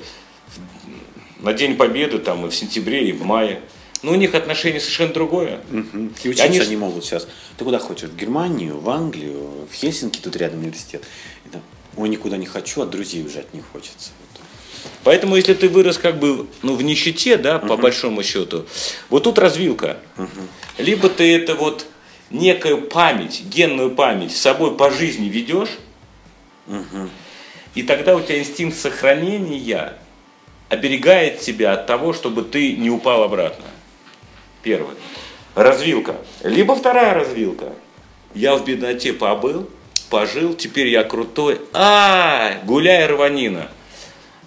на 1.39 1.53
День 1.53 1.75
Победы, 1.75 2.19
там 2.19 2.45
и 2.45 2.49
в 2.49 2.55
сентябре, 2.55 3.07
и 3.07 3.11
в 3.11 3.23
мае. 3.23 3.61
Но 4.03 4.11
у 4.11 4.15
них 4.15 4.35
отношение 4.35 4.79
совершенно 4.79 5.13
другое. 5.13 5.59
Угу. 5.71 6.09
И 6.23 6.29
учиться 6.29 6.43
они... 6.43 6.59
они 6.59 6.75
могут 6.75 7.03
сейчас. 7.03 7.27
Ты 7.57 7.63
куда 7.65 7.79
хочешь? 7.79 8.09
В 8.09 8.15
Германию, 8.15 8.79
в 8.79 8.89
Англию, 8.89 9.67
в 9.69 9.73
Хельсинки, 9.73 10.19
тут 10.19 10.35
рядом 10.35 10.59
университет. 10.59 11.03
Это, 11.45 11.61
Ой, 11.95 12.09
никуда 12.09 12.37
не 12.37 12.45
хочу, 12.45 12.81
от 12.81 12.91
друзей 12.91 13.23
уезжать 13.23 13.51
не 13.53 13.61
хочется. 13.61 14.11
Поэтому, 15.03 15.35
если 15.35 15.53
ты 15.53 15.67
вырос 15.67 15.97
как 15.97 16.19
бы 16.19 16.47
ну, 16.61 16.75
в 16.75 16.83
нищете, 16.83 17.37
да, 17.37 17.59
по 17.59 17.75
большому 17.75 18.23
счету, 18.23 18.65
вот 19.09 19.23
тут 19.23 19.39
развилка. 19.39 19.97
Угу. 20.17 20.27
Либо 20.77 21.09
ты 21.09 21.35
это 21.35 21.55
вот 21.55 21.87
некую 22.29 22.81
память, 22.81 23.43
генную 23.45 23.91
память 23.91 24.31
с 24.31 24.39
собой 24.39 24.75
по 24.75 24.91
жизни 24.91 25.27
ведешь, 25.27 25.69
угу. 26.67 27.09
и 27.73 27.83
тогда 27.83 28.15
у 28.15 28.21
тебя 28.21 28.39
инстинкт 28.39 28.77
сохранения 28.77 29.97
оберегает 30.69 31.39
тебя 31.39 31.73
от 31.73 31.87
того, 31.87 32.13
чтобы 32.13 32.43
ты 32.43 32.75
не 32.75 32.89
упал 32.89 33.23
обратно. 33.23 33.65
Первое. 34.63 34.95
Развилка. 35.55 36.15
Либо 36.43 36.75
вторая 36.75 37.13
развилка. 37.13 37.73
Я 38.33 38.55
в 38.55 38.65
бедноте 38.65 39.13
побыл, 39.13 39.69
пожил, 40.09 40.53
теперь 40.53 40.87
я 40.87 41.03
крутой. 41.03 41.61
А, 41.73 42.59
гуляй, 42.65 43.07
рванина. 43.07 43.69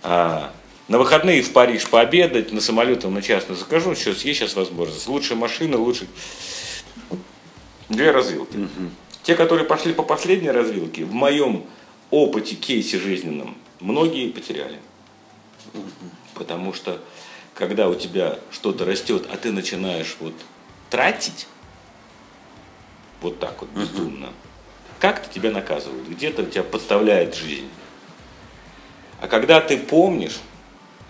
А, 0.03 0.53
на 0.89 0.99
выходные 0.99 1.43
в 1.43 1.53
Париж 1.53 1.89
пообедать, 1.89 2.53
на 2.53 2.61
самолетом 2.61 3.15
на 3.15 3.23
частно 3.23 3.55
закажу, 3.55 3.95
сейчас 3.95 4.25
есть 4.25 4.41
сейчас 4.41 4.55
возможность. 4.55 5.09
Лучшая 5.09 5.39
машина, 5.39 5.79
лучше. 5.79 6.07
Две 7.89 8.11
развилки. 8.11 8.57
Угу. 8.57 8.91
Те, 9.23 9.35
которые 9.35 9.67
пошли 9.67 9.93
по 9.93 10.03
последней 10.03 10.51
развилке, 10.51 11.05
в 11.05 11.13
моем 11.13 11.65
опыте, 12.11 12.55
кейсе 12.55 12.99
жизненном, 12.99 13.57
многие 13.81 14.31
потеряли. 14.31 14.79
Потому 16.35 16.73
что 16.73 17.01
когда 17.55 17.89
у 17.89 17.95
тебя 17.95 18.39
что-то 18.51 18.85
растет, 18.85 19.27
а 19.31 19.37
ты 19.37 19.53
начинаешь 19.53 20.17
вот 20.21 20.35
тратить, 20.89 21.47
вот 23.21 23.39
так 23.39 23.61
вот 23.61 23.71
бездумно, 23.71 24.31
как-то 24.99 25.33
тебя 25.33 25.51
наказывают, 25.51 26.09
где-то 26.09 26.45
тебя 26.45 26.63
подставляет 26.63 27.35
жизнь. 27.35 27.69
А 29.21 29.29
когда 29.29 29.61
ты 29.61 29.79
помнишь, 29.79 30.39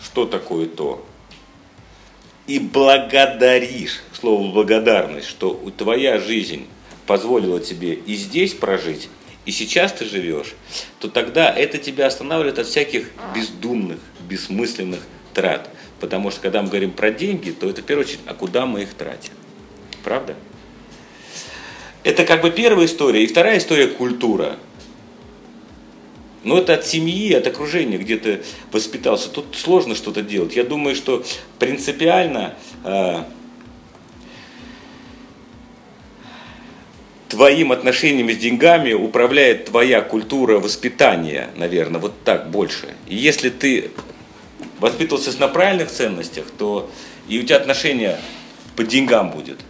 что 0.02 0.26
такое 0.26 0.66
то, 0.66 1.06
и 2.46 2.58
благодаришь, 2.58 4.00
слово 4.12 4.52
благодарность, 4.52 5.28
что 5.28 5.54
твоя 5.76 6.18
жизнь 6.18 6.66
позволила 7.06 7.60
тебе 7.60 7.94
и 7.94 8.16
здесь 8.16 8.54
прожить, 8.54 9.08
и 9.46 9.52
сейчас 9.52 9.92
ты 9.92 10.04
живешь, 10.04 10.54
то 10.98 11.08
тогда 11.08 11.52
это 11.52 11.78
тебя 11.78 12.06
останавливает 12.06 12.58
от 12.58 12.66
всяких 12.66 13.10
бездумных, 13.34 14.00
бессмысленных 14.30 15.00
трат. 15.34 15.68
Потому 15.98 16.30
что 16.30 16.40
когда 16.40 16.62
мы 16.62 16.68
говорим 16.68 16.92
про 16.92 17.10
деньги, 17.10 17.50
то 17.50 17.68
это 17.68 17.82
в 17.82 17.84
первую 17.84 18.06
очередь, 18.06 18.20
а 18.26 18.34
куда 18.34 18.64
мы 18.64 18.82
их 18.82 18.94
тратим. 18.94 19.32
Правда? 20.02 20.34
Это 22.04 22.24
как 22.24 22.40
бы 22.40 22.50
первая 22.50 22.86
история. 22.86 23.24
И 23.24 23.26
вторая 23.26 23.58
история– 23.58 23.86
культура. 23.88 24.56
Но 26.42 26.58
это 26.58 26.74
от 26.74 26.86
семьи, 26.86 27.34
от 27.34 27.46
окружения, 27.46 27.98
где 27.98 28.16
ты 28.16 28.40
воспитался. 28.72 29.28
Тут 29.28 29.56
сложно 29.56 29.94
что-то 29.94 30.22
делать. 30.22 30.56
Я 30.56 30.64
думаю, 30.64 30.96
что 30.96 31.22
принципиально 31.58 32.54
э, 32.82 33.24
твоим 37.28 37.72
отношением 37.72 38.30
с 38.30 38.36
деньгами 38.36 38.94
управляет 38.94 39.66
твоя 39.66 40.00
культура 40.00 40.58
воспитания, 40.58 41.50
наверное, 41.56 42.00
вот 42.00 42.14
так 42.24 42.50
больше. 42.50 42.94
И 43.06 43.16
если 43.16 43.50
ты 43.50 43.90
воспитывался 44.80 45.38
на 45.38 45.48
правильных 45.48 45.90
ценностях, 45.90 46.46
то 46.58 46.90
и 47.28 47.38
у 47.38 47.42
тебя 47.42 47.56
отношение 47.56 48.18
по 48.76 48.82
деньгам 48.82 49.30
будет. 49.30 49.60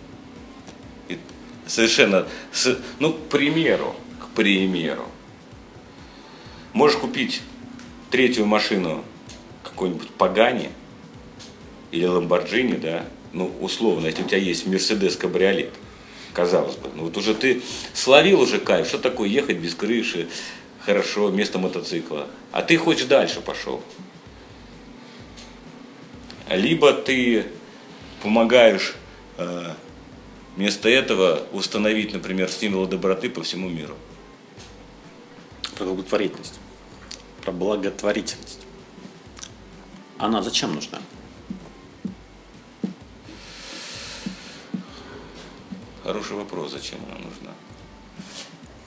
И 1.08 1.18
совершенно, 1.66 2.26
ну, 3.00 3.12
к 3.12 3.28
примеру, 3.28 3.94
к 4.20 4.34
примеру, 4.34 5.06
можешь 6.72 6.98
купить 6.98 7.42
третью 8.10 8.46
машину 8.46 9.04
какой-нибудь 9.64 10.10
Пагани 10.10 10.70
или 11.90 12.06
Ламборджини, 12.06 12.76
да, 12.76 13.04
ну, 13.32 13.52
условно, 13.60 14.06
если 14.06 14.22
у 14.22 14.26
тебя 14.26 14.38
есть 14.38 14.66
Мерседес 14.66 15.16
Кабриолет, 15.16 15.72
казалось 16.32 16.76
бы, 16.76 16.88
ну 16.94 17.04
вот 17.04 17.16
уже 17.16 17.34
ты 17.34 17.62
словил 17.92 18.40
уже 18.40 18.58
кайф, 18.58 18.86
что 18.86 18.98
такое 18.98 19.28
ехать 19.28 19.58
без 19.58 19.74
крыши, 19.74 20.28
хорошо, 20.80 21.26
вместо 21.26 21.58
мотоцикла, 21.58 22.28
а 22.52 22.62
ты 22.62 22.76
хочешь 22.76 23.06
дальше 23.06 23.40
пошел 23.40 23.82
либо 26.56 26.92
ты 26.92 27.46
помогаешь 28.22 28.94
э, 29.38 29.74
вместо 30.56 30.88
этого 30.88 31.46
установить, 31.52 32.12
например, 32.12 32.50
символы 32.50 32.86
доброты 32.86 33.30
по 33.30 33.42
всему 33.42 33.68
миру. 33.68 33.96
Про 35.76 35.86
благотворительность, 35.86 36.58
про 37.42 37.52
благотворительность. 37.52 38.60
Она 40.18 40.42
зачем 40.42 40.74
нужна? 40.74 40.98
Хороший 46.02 46.36
вопрос, 46.36 46.72
зачем 46.72 46.98
она 47.06 47.18
нужна. 47.18 47.52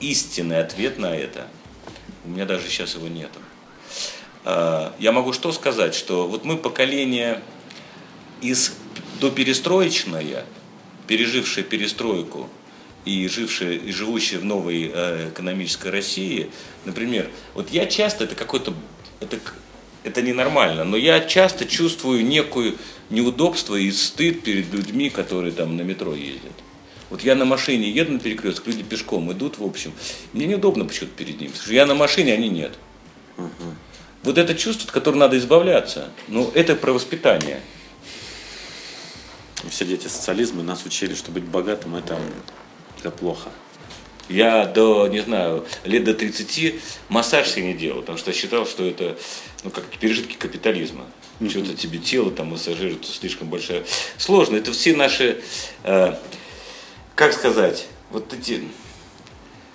Истинный 0.00 0.60
ответ 0.60 0.98
на 0.98 1.16
это, 1.16 1.48
у 2.24 2.28
меня 2.28 2.44
даже 2.44 2.68
сейчас 2.68 2.94
его 2.94 3.08
нету. 3.08 3.40
Э, 4.44 4.92
я 4.98 5.12
могу 5.12 5.32
что 5.32 5.50
сказать, 5.52 5.94
что 5.94 6.28
вот 6.28 6.44
мы 6.44 6.56
поколение 6.58 7.42
из 8.44 8.72
доперестроечное, 9.20 10.44
пережившее 11.06 11.64
перестройку 11.64 12.50
и 13.04 13.26
жившее 13.28 13.78
и 13.78 13.92
живущее 13.92 14.40
в 14.40 14.44
новой 14.44 14.90
э, 14.92 15.30
экономической 15.30 15.90
России, 15.90 16.50
например, 16.84 17.28
вот 17.54 17.70
я 17.70 17.86
часто 17.86 18.24
это 18.24 18.34
какой-то 18.34 18.74
это 19.20 19.38
это 20.04 20.20
ненормально, 20.20 20.84
но 20.84 20.98
я 20.98 21.20
часто 21.20 21.64
чувствую 21.64 22.26
некую 22.26 22.76
неудобство 23.08 23.74
и 23.74 23.90
стыд 23.90 24.42
перед 24.42 24.70
людьми, 24.72 25.08
которые 25.08 25.52
там 25.52 25.78
на 25.78 25.82
метро 25.82 26.14
ездят. 26.14 26.52
Вот 27.08 27.22
я 27.22 27.34
на 27.34 27.46
машине 27.46 27.90
еду 27.90 28.12
на 28.12 28.18
перекресток, 28.18 28.66
люди 28.66 28.82
пешком 28.82 29.32
идут, 29.32 29.58
в 29.58 29.64
общем, 29.64 29.92
мне 30.34 30.46
неудобно 30.46 30.84
почему-то 30.84 31.16
перед 31.16 31.40
ними, 31.40 31.48
потому 31.48 31.64
что 31.64 31.72
я 31.72 31.86
на 31.86 31.94
машине, 31.94 32.34
они 32.34 32.50
нет. 32.50 32.72
Угу. 33.38 33.48
Вот 34.24 34.38
это 34.38 34.54
чувство, 34.54 34.86
от 34.86 34.90
которого 34.90 35.20
надо 35.20 35.38
избавляться, 35.38 36.10
ну 36.28 36.50
это 36.54 36.76
про 36.76 36.92
воспитание 36.92 37.60
все 39.74 39.84
дети 39.84 40.06
социализма, 40.06 40.62
нас 40.62 40.86
учили, 40.86 41.14
что 41.14 41.32
быть 41.32 41.42
богатым 41.42 41.96
это, 41.96 42.16
это 42.96 43.10
плохо. 43.10 43.50
Я 44.28 44.66
до, 44.66 45.08
не 45.08 45.20
знаю, 45.20 45.66
лет 45.82 46.04
до 46.04 46.14
30 46.14 46.76
массаж 47.08 47.48
себе 47.48 47.66
не 47.66 47.74
делал, 47.74 48.00
потому 48.00 48.16
что 48.16 48.32
считал, 48.32 48.66
что 48.66 48.84
это 48.84 49.18
ну, 49.64 49.70
как 49.70 49.84
пережитки 49.86 50.34
капитализма. 50.34 51.04
Mm-hmm. 51.40 51.50
Что-то 51.50 51.74
тебе 51.74 51.98
тело 51.98 52.30
там 52.30 52.50
массажирует, 52.52 53.04
слишком 53.04 53.48
большая. 53.48 53.82
Сложно. 54.16 54.56
Это 54.56 54.72
все 54.72 54.94
наши, 54.94 55.42
э, 55.82 56.14
как 57.16 57.32
сказать, 57.32 57.86
вот 58.10 58.32
эти 58.32 58.62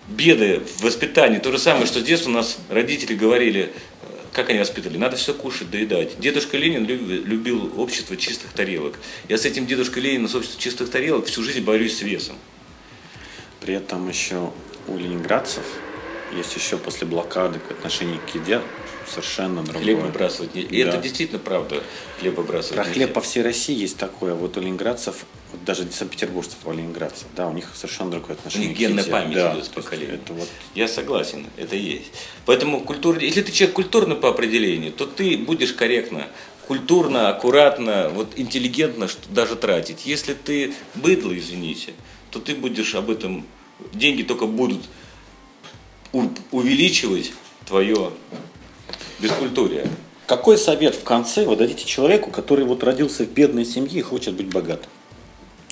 беды 0.08 0.62
в 0.62 0.82
воспитании. 0.82 1.40
То 1.40 1.52
же 1.52 1.60
самое, 1.60 1.86
что 1.86 2.00
с 2.00 2.04
детства 2.04 2.30
у 2.30 2.34
нас 2.34 2.58
родители 2.70 3.16
говорили, 3.16 3.74
как 4.34 4.50
они 4.50 4.60
воспитывали? 4.60 4.98
Надо 4.98 5.16
все 5.18 5.34
кушать, 5.34 5.72
доедать. 5.72 6.20
Дедушка 6.20 6.58
Ленин 6.58 6.86
любил 6.86 7.74
общество 7.80 8.16
чистых 8.16 8.52
тарелок. 8.54 9.00
Я 9.28 9.38
с 9.38 9.46
этим 9.46 9.66
дедушкой 9.66 10.04
Лениным, 10.04 10.28
с 10.28 10.36
обществом 10.36 10.62
чистых 10.62 10.90
тарелок 10.90 11.26
всю 11.26 11.44
жизнь 11.44 11.62
борюсь 11.62 11.98
с 11.98 12.02
весом. 12.02 12.36
При 13.62 13.74
этом 13.74 14.08
еще 14.08 14.52
у 14.88 14.98
ленинградцев 14.98 15.64
есть 16.36 16.56
еще 16.56 16.78
после 16.78 17.08
блокады 17.08 17.60
отношение 17.70 18.20
к 18.20 18.36
еде 18.36 18.62
совершенно 19.10 19.64
другое. 19.64 19.84
Хлеб 19.84 20.00
выбрасывать. 20.02 20.52
И 20.56 20.84
да. 20.84 20.90
это 20.90 20.98
действительно 20.98 21.40
правда, 21.40 21.84
хлеб 22.20 22.38
выбрасывать 22.38 22.76
Про 22.76 22.84
хлеб 22.86 23.14
по 23.14 23.22
всей 23.22 23.44
России 23.44 23.76
есть 23.76 23.98
такое, 23.98 24.34
вот 24.34 24.58
у 24.58 24.62
ленинградцев, 24.62 25.26
вот 25.52 25.64
даже 25.64 25.88
санкт-петербуржцев, 25.92 26.58
а 26.66 26.70
у 26.70 26.74
ленинградцев, 26.74 27.28
да, 27.36 27.48
у 27.48 27.54
них 27.54 27.70
совершенно 27.74 28.12
другое 28.12 28.38
отношение 28.38 28.68
У 28.68 28.70
них 28.70 28.80
генная 28.80 29.04
память 29.04 29.36
да, 29.36 29.54
идет 29.54 29.66
с 29.66 29.70
поколения. 29.70 30.14
Это 30.14 30.34
вот... 30.34 30.48
Я 30.76 30.88
согласен, 30.88 31.48
это 31.58 31.76
есть. 31.76 32.12
Поэтому 32.46 32.82
культура, 32.82 33.20
если 33.20 33.42
ты 33.42 33.52
человек 33.52 33.76
культурный 33.76 34.16
по 34.16 34.30
определению, 34.30 34.92
то 34.92 35.06
ты 35.06 35.38
будешь 35.38 35.74
корректно 35.74 36.28
культурно, 36.68 37.30
аккуратно, 37.30 38.10
вот 38.14 38.34
интеллигентно 38.36 39.08
что 39.08 39.28
даже 39.30 39.56
тратить. 39.56 40.06
Если 40.06 40.36
ты 40.36 40.76
быдло, 40.94 41.36
извините, 41.36 41.94
то 42.30 42.40
ты 42.40 42.54
будешь 42.54 42.94
об 42.94 43.10
этом, 43.10 43.44
деньги 43.92 44.22
только 44.22 44.46
будут 44.46 44.84
увеличивать 46.52 47.34
твое 47.66 48.12
бескультурия. 49.20 49.88
Какой 50.28 50.58
совет 50.58 50.96
в 50.96 51.04
конце 51.04 51.46
вы 51.46 51.56
дадите 51.56 51.86
человеку, 51.86 52.30
который 52.30 52.66
вот 52.66 52.84
родился 52.84 53.24
в 53.24 53.30
бедной 53.30 53.66
семье 53.66 54.00
и 54.00 54.02
хочет 54.04 54.36
быть 54.36 54.48
богатым? 54.48 54.92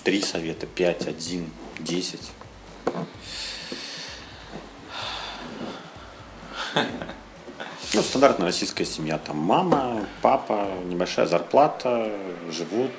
Три 0.04 0.22
совета, 0.22 0.66
пять, 0.66 1.08
один, 1.08 1.50
десять. 1.80 2.32
Ну, 7.94 8.02
стандартная 8.02 8.48
российская 8.48 8.86
семья. 8.86 9.18
Там 9.18 9.38
мама, 9.38 10.06
папа, 10.22 10.68
небольшая 10.86 11.26
зарплата, 11.26 12.12
живут. 12.52 12.92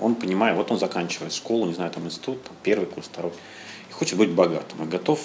Он 0.00 0.14
понимает, 0.14 0.56
вот 0.56 0.70
он 0.70 0.78
заканчивает 0.78 1.32
школу, 1.32 1.66
не 1.66 1.74
знаю, 1.74 1.90
там 1.90 2.04
институт, 2.04 2.42
там, 2.42 2.52
первый 2.62 2.86
курс, 2.86 3.06
второй. 3.06 3.32
И 3.88 3.92
хочет 3.92 4.18
быть 4.18 4.30
богатым. 4.30 4.84
И 4.84 4.86
готов, 4.86 5.20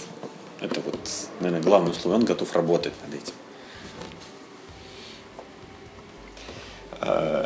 это 0.60 0.80
вот, 0.82 1.00
наверное, 1.40 1.64
главное 1.64 1.92
условие, 1.92 2.20
он 2.20 2.26
готов 2.26 2.56
работать 2.56 2.94
над 3.06 3.22
этим. 3.22 3.34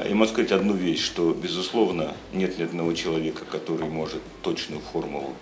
Я 0.07 0.15
могу 0.15 0.31
сказать 0.31 0.51
одну 0.51 0.73
вещь, 0.73 1.03
что, 1.03 1.33
безусловно, 1.33 2.15
нет 2.31 2.57
ни 2.57 2.63
одного 2.63 2.93
человека, 2.93 3.45
который 3.45 3.89
может 3.89 4.21
точную 4.41 4.81
формулу 4.81 5.35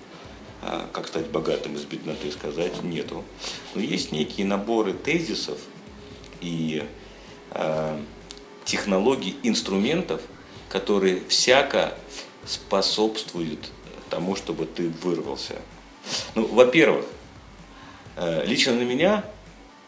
а, 0.64 0.88
как 0.94 1.08
стать 1.08 1.28
богатым 1.28 1.76
из 1.76 1.86
бедноты 1.86 2.32
сказать, 2.32 2.84
нету. 2.84 3.24
Но 3.74 3.82
есть 3.82 4.12
некие 4.12 4.46
наборы 4.46 4.94
тезисов 4.94 5.58
и 6.40 6.84
э, 7.52 8.00
технологий, 8.66 9.36
инструментов, 9.44 10.22
которые 10.70 11.24
всяко 11.28 11.94
способствуют 12.46 13.72
тому, 14.10 14.36
чтобы 14.36 14.66
ты 14.66 14.90
вырвался. 15.02 15.56
Ну, 16.36 16.46
во-первых, 16.46 17.06
э, 18.18 18.46
лично 18.46 18.74
на 18.74 18.84
меня 18.84 19.26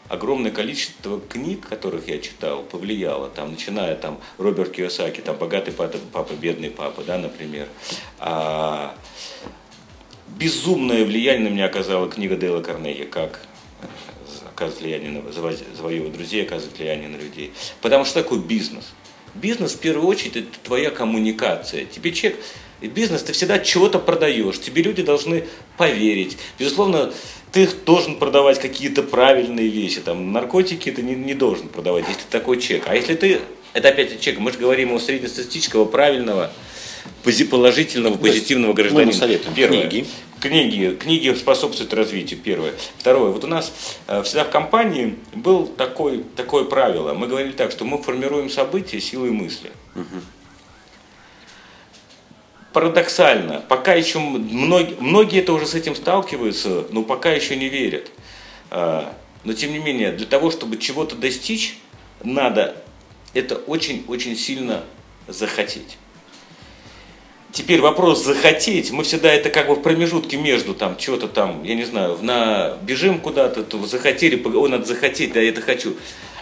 огромное 0.10 0.52
количество 0.52 1.20
книг, 1.20 1.68
которых 1.68 2.08
я 2.08 2.20
читал, 2.20 2.64
повлияло, 2.64 3.30
там, 3.30 3.52
начиная 3.52 3.96
там 3.96 4.20
Роберт 4.38 4.72
Киосаки, 4.72 5.22
там 5.22 5.38
«Богатый 5.38 5.72
папа, 5.72 5.98
папа 6.12 6.34
бедный 6.34 6.70
папа», 6.70 7.04
да, 7.04 7.18
например. 7.18 7.68
А, 8.20 8.96
безумное 10.38 11.06
влияние 11.06 11.50
на 11.50 11.54
меня 11.54 11.66
оказала 11.66 12.10
книга 12.10 12.36
Дейла 12.36 12.62
Карнеги, 12.62 13.04
как 13.04 13.42
оказывать 14.54 14.82
влияние 14.82 15.10
на 15.10 15.32
завоевывать 15.32 16.14
друзей, 16.14 16.44
оказывать 16.44 16.78
влияние 16.78 17.10
на 17.10 17.18
людей. 17.18 17.54
Потому 17.82 18.06
что 18.06 18.22
такой 18.22 18.40
бизнес. 18.40 18.94
Бизнес 19.36 19.74
в 19.74 19.80
первую 19.80 20.08
очередь 20.08 20.36
это 20.38 20.60
твоя 20.64 20.92
коммуникация. 20.92 21.86
Тебе 21.86 22.12
человек, 22.12 22.40
бизнес 22.88 23.24
ты 23.24 23.34
всегда 23.34 23.60
чего-то 23.60 24.00
продаешь, 24.00 24.60
тебе 24.60 24.82
люди 24.82 25.04
должны 25.04 25.46
поверить. 25.78 26.38
Безусловно, 26.60 27.14
ты 27.52 27.70
должен 27.86 28.18
продавать 28.18 28.60
какие-то 28.60 29.04
правильные 29.04 29.68
вещи. 29.68 30.02
Там, 30.02 30.32
наркотики 30.32 30.92
ты 30.92 31.02
не, 31.02 31.16
не 31.16 31.34
должен 31.34 31.70
продавать, 31.70 32.06
если 32.08 32.24
такой 32.30 32.60
чек. 32.60 32.84
А 32.88 32.96
если 32.96 33.16
ты, 33.16 33.42
это 33.74 33.90
опять 33.90 34.20
чек, 34.20 34.40
мы 34.40 34.52
же 34.52 34.58
говорим 34.58 34.94
о 34.94 35.00
среднестатистического, 35.00 35.86
правильного, 35.86 36.52
положительного, 37.50 38.18
позитивного 38.18 38.74
гражданина. 38.74 39.12
Мы 39.12 39.14
советуем 39.14 39.56
Первое. 39.56 39.88
Книги. 39.88 40.08
Книги, 40.42 40.98
книги 41.00 41.34
способствуют 41.36 41.94
развитию, 41.94 42.38
первое. 42.44 42.74
Второе, 42.98 43.32
вот 43.32 43.46
у 43.46 43.48
нас 43.48 43.72
э, 44.08 44.24
всегда 44.24 44.44
в 44.44 44.50
компании 44.50 45.16
был 45.34 45.68
такой, 45.68 46.22
такое 46.36 46.66
правило. 46.66 47.14
Мы 47.14 47.28
говорили 47.28 47.54
так, 47.54 47.72
что 47.72 47.86
мы 47.86 48.02
формируем 48.04 48.50
события 48.50 49.00
силой 49.00 49.32
мысли. 49.32 49.72
Угу. 49.96 50.22
Парадоксально, 52.74 53.64
пока 53.68 53.94
еще 53.94 54.20
многие, 54.20 54.96
многие 55.00 55.42
это 55.42 55.54
уже 55.54 55.68
с 55.68 55.76
этим 55.76 55.96
сталкиваются, 55.96 56.86
но 56.90 57.04
пока 57.04 57.32
еще 57.32 57.56
не 57.56 57.70
верят. 57.70 58.12
Э, 58.72 59.06
но 59.44 59.54
тем 59.54 59.72
не 59.74 59.80
менее, 59.80 60.12
для 60.12 60.26
того, 60.26 60.50
чтобы 60.50 60.78
чего-то 60.78 61.16
достичь, 61.16 61.78
надо 62.24 62.76
это 63.34 63.56
очень-очень 63.56 64.36
сильно 64.36 64.84
захотеть. 65.28 65.98
Теперь 67.52 67.82
вопрос 67.82 68.24
захотеть, 68.24 68.90
мы 68.90 69.04
всегда 69.04 69.32
это 69.32 69.52
как 69.52 69.68
бы 69.68 69.76
в 69.76 69.82
промежутке 69.84 70.38
между 70.38 70.74
там, 70.74 70.98
чего-то 70.98 71.28
там, 71.28 71.64
я 71.64 71.76
не 71.76 71.84
знаю, 71.84 72.18
на 72.22 72.80
бежим 72.82 73.20
куда-то, 73.20 73.62
то 73.62 73.86
захотели, 73.86 74.42
о, 74.44 74.68
надо 74.68 74.86
захотеть, 74.86 75.34
да, 75.34 75.40
я 75.40 75.50
это 75.50 75.62
хочу. 75.62 75.96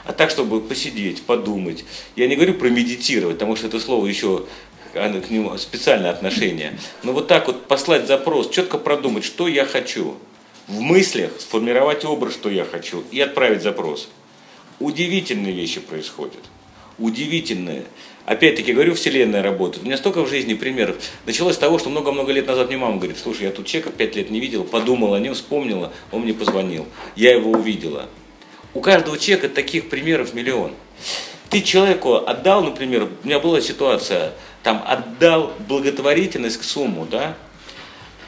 А 0.06 0.14
так, 0.14 0.30
чтобы 0.30 0.62
посидеть, 0.62 1.24
подумать. 1.24 1.84
Я 2.16 2.28
не 2.28 2.36
говорю 2.36 2.54
про 2.54 2.70
медитировать, 2.70 3.36
потому 3.36 3.56
что 3.56 3.68
это 3.68 3.80
слово 3.80 4.08
еще 4.08 4.46
к 4.94 5.30
нему 5.30 5.58
специальное 5.58 6.12
отношение. 6.12 6.78
Но 7.04 7.14
вот 7.14 7.28
так 7.28 7.48
вот 7.48 7.66
послать 7.68 8.08
запрос, 8.08 8.50
четко 8.50 8.78
продумать, 8.78 9.24
что 9.24 9.48
я 9.48 9.66
хочу. 9.66 10.16
В 10.68 10.80
мыслях 10.80 11.32
сформировать 11.40 12.06
образ, 12.06 12.34
что 12.34 12.50
я 12.50 12.66
хочу, 12.66 13.04
и 13.12 13.20
отправить 13.20 13.62
запрос. 13.62 14.10
Удивительные 14.80 15.54
вещи 15.54 15.80
происходят. 15.80 16.42
Удивительные. 16.98 17.84
Опять-таки, 18.26 18.74
говорю, 18.74 18.94
вселенная 18.94 19.42
работает. 19.42 19.84
У 19.84 19.86
меня 19.88 19.98
столько 19.98 20.24
в 20.24 20.30
жизни 20.30 20.54
примеров. 20.54 20.98
Началось 21.26 21.56
с 21.56 21.58
того, 21.58 21.80
что 21.80 21.90
много-много 21.90 22.32
лет 22.32 22.48
назад 22.48 22.68
мне 22.68 22.78
мама 22.78 22.98
говорит, 22.98 23.18
слушай, 23.18 23.44
я 23.44 23.52
тут 23.52 23.66
человека 23.66 23.92
пять 23.92 24.16
лет 24.16 24.30
не 24.30 24.40
видел, 24.40 24.64
подумала 24.64 25.18
о 25.18 25.20
нем, 25.20 25.34
вспомнила, 25.34 25.92
он 26.12 26.22
мне 26.22 26.34
позвонил. 26.34 26.86
Я 27.16 27.32
его 27.34 27.52
увидела. 27.52 28.08
У 28.74 28.82
каждого 28.82 29.18
человека 29.18 29.50
таких 29.50 29.90
примеров 29.90 30.34
миллион. 30.34 30.74
Ты 31.50 31.62
человеку 31.62 32.16
отдал, 32.16 32.64
например, 32.64 33.10
у 33.24 33.28
меня 33.28 33.40
была 33.40 33.60
ситуация, 33.60 34.34
там 34.64 34.84
отдал 34.86 35.54
благотворительность 35.68 36.64
сумму, 36.64 37.06
да, 37.06 37.36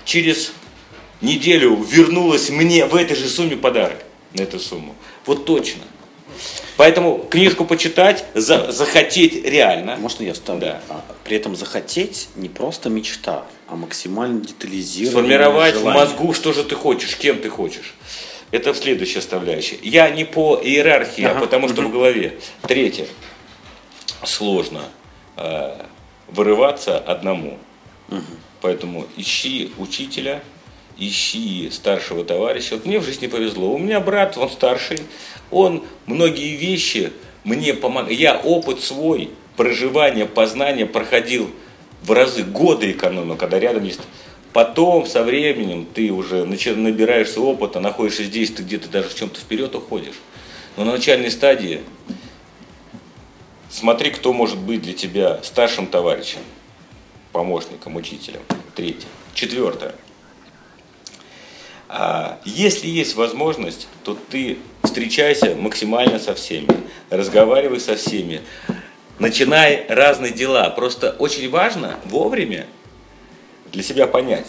через 0.06 0.54
неделю 1.22 1.76
вернулась 1.76 2.50
мне 2.50 2.86
в 2.86 2.96
этой 2.96 3.16
же 3.16 3.28
сумме 3.28 3.58
подарок 3.58 4.04
на 4.34 4.42
эту 4.42 4.60
сумму. 4.60 4.96
Вот 5.26 5.46
точно. 5.46 5.84
Поэтому 6.76 7.20
книжку 7.30 7.66
почитать, 7.66 8.26
за, 8.34 8.72
захотеть 8.72 9.46
реально. 9.46 9.96
Можно 9.98 10.24
я 10.24 10.34
вставлю? 10.34 10.62
Да. 10.62 10.82
А, 10.90 11.06
при 11.24 11.38
этом 11.38 11.56
захотеть 11.56 12.30
не 12.36 12.50
просто 12.50 12.90
мечта, 12.90 13.46
а 13.68 13.76
максимально 13.76 14.42
детализированное 14.42 15.12
Сформировать 15.12 15.76
желание. 15.76 16.04
в 16.04 16.08
мозгу, 16.10 16.34
что 16.34 16.52
же 16.52 16.64
ты 16.64 16.76
хочешь, 16.76 17.16
кем 17.16 17.38
ты 17.40 17.50
хочешь. 17.50 17.94
Это 18.50 18.74
следующая 18.74 19.22
составляющая. 19.22 19.78
Я 19.84 20.10
не 20.10 20.26
по 20.26 20.60
иерархии, 20.62 21.24
а 21.24 21.32
ага. 21.32 21.40
а 21.40 21.42
потому 21.42 21.70
что 21.70 21.82
угу. 21.82 21.90
в 21.90 21.92
голове. 21.92 22.40
Третье. 22.64 23.08
Сложно 24.24 24.82
э, 25.38 25.76
вырываться 26.28 26.98
одному. 26.98 27.58
Угу. 28.10 28.22
Поэтому 28.62 29.06
ищи 29.18 29.72
учителя, 29.78 30.44
ищи 30.98 31.70
старшего 31.72 32.24
товарища. 32.24 32.76
Вот 32.76 32.86
мне 32.86 33.00
в 33.00 33.04
жизни 33.04 33.28
повезло. 33.28 33.74
У 33.74 33.78
меня 33.78 34.00
брат, 34.00 34.38
он 34.38 34.50
старший, 34.50 35.00
он 35.52 35.84
многие 36.06 36.56
вещи 36.56 37.12
мне 37.44 37.74
помогал. 37.74 38.10
Я 38.10 38.38
опыт 38.38 38.82
свой, 38.82 39.30
проживания, 39.58 40.26
познания 40.26 40.86
проходил 40.86 41.50
в 42.04 42.12
разы, 42.12 42.44
годы 42.44 42.92
экономил, 42.92 43.36
когда 43.36 43.60
рядом 43.60 43.84
есть. 43.84 44.02
Потом, 44.52 45.08
со 45.08 45.24
временем, 45.24 45.88
ты 45.92 46.12
уже 46.12 46.46
набираешься 46.46 47.42
опыта, 47.42 47.80
находишься 47.80 48.24
здесь, 48.24 48.52
ты 48.52 48.62
где-то 48.62 48.88
даже 48.88 49.10
в 49.10 49.16
чем-то 49.16 49.40
вперед 49.40 49.74
уходишь. 49.74 50.16
Но 50.78 50.86
на 50.86 50.92
начальной 50.92 51.32
стадии 51.32 51.82
смотри, 53.74 54.12
кто 54.12 54.32
может 54.34 54.58
быть 54.58 54.82
для 54.82 54.94
тебя 54.94 55.42
старшим 55.44 55.88
товарищем, 55.88 56.40
помощником, 57.32 57.96
учителем. 57.96 58.42
Третье. 58.76 59.08
Четвертое. 59.34 59.96
А 61.90 62.40
если 62.46 62.88
есть 62.88 63.16
возможность, 63.16 63.88
то 64.04 64.18
ты 64.30 64.58
встречайся 64.84 65.56
максимально 65.56 66.20
со 66.20 66.34
всеми, 66.34 66.68
разговаривай 67.10 67.80
со 67.80 67.96
всеми, 67.96 68.42
начинай 69.20 69.86
разные 69.90 70.32
дела. 70.32 70.70
Просто 70.70 71.16
очень 71.20 71.50
важно 71.50 72.00
вовремя 72.06 72.68
для 73.72 73.84
себя 73.84 74.08
понять, 74.08 74.48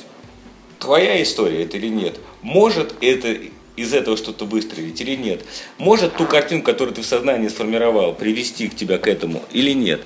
твоя 0.79 1.23
история 1.23 1.65
это 1.65 1.77
или 1.77 1.89
нет. 1.89 2.19
Может 2.43 2.95
это 3.03 3.37
из 3.77 3.93
этого 3.93 4.17
что-то 4.17 4.45
выстрелить 4.45 5.01
или 5.01 5.17
нет. 5.17 5.45
Может 5.79 6.17
ту 6.17 6.27
картинку, 6.27 6.67
которую 6.67 6.95
ты 6.95 7.03
в 7.03 7.07
сознании 7.07 7.49
сформировал, 7.49 8.15
привести 8.15 8.69
к 8.69 8.77
тебя 8.77 8.99
к 8.99 9.09
этому 9.09 9.43
или 9.51 9.73
нет. 9.73 10.03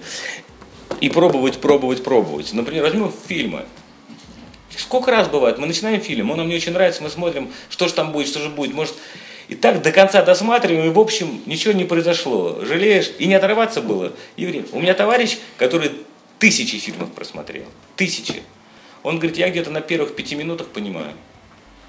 И 1.00 1.11
пробовать, 1.11 1.59
пробовать, 1.59 2.02
пробовать. 2.02 2.52
Например, 2.52 2.85
возьмем 2.85 3.12
фильмы. 3.26 3.66
Сколько 4.76 5.11
раз 5.11 5.28
бывает, 5.28 5.59
мы 5.59 5.66
начинаем 5.66 6.00
фильм, 6.00 6.31
он 6.31 6.38
нам 6.38 6.48
не 6.48 6.54
очень 6.54 6.72
нравится, 6.72 7.02
мы 7.02 7.11
смотрим, 7.11 7.50
что 7.68 7.88
же 7.88 7.94
там 7.94 8.12
будет, 8.12 8.28
что 8.28 8.40
же 8.40 8.48
будет, 8.48 8.74
может... 8.74 8.94
И 9.48 9.54
так 9.54 9.81
до 9.81 9.92
конца 9.92 10.22
досматриваем, 10.22 10.90
и 10.90 10.92
в 10.92 10.98
общем 10.98 11.40
ничего 11.46 11.72
не 11.72 11.85
произошло. 11.85 12.59
Жалеешь, 12.62 13.11
и 13.18 13.26
не 13.26 13.35
оторваться 13.35 13.81
было, 13.81 14.12
и 14.37 14.44
время. 14.44 14.66
У 14.72 14.81
меня 14.81 14.92
товарищ, 14.92 15.38
который 15.57 15.92
тысячи 16.38 16.76
фильмов 16.76 17.11
просмотрел, 17.12 17.64
тысячи. 17.96 18.42
Он 19.02 19.16
говорит, 19.16 19.38
я 19.38 19.48
где-то 19.48 19.70
на 19.70 19.81
первых 19.81 20.14
пяти 20.14 20.35
минутах 20.35 20.66
понимаю, 20.68 21.12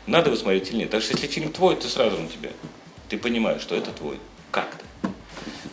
надо 0.09 0.29
его 0.29 0.37
смотреть 0.37 0.69
или 0.69 0.77
нет. 0.77 0.89
Так 0.89 1.01
что 1.01 1.13
если 1.13 1.27
фильм 1.27 1.51
твой, 1.51 1.75
то 1.75 1.87
сразу 1.87 2.17
на 2.17 2.27
тебя. 2.27 2.49
Ты 3.09 3.17
понимаешь, 3.17 3.61
что 3.61 3.75
это 3.75 3.91
твой. 3.91 4.17
Как-то. 4.51 4.85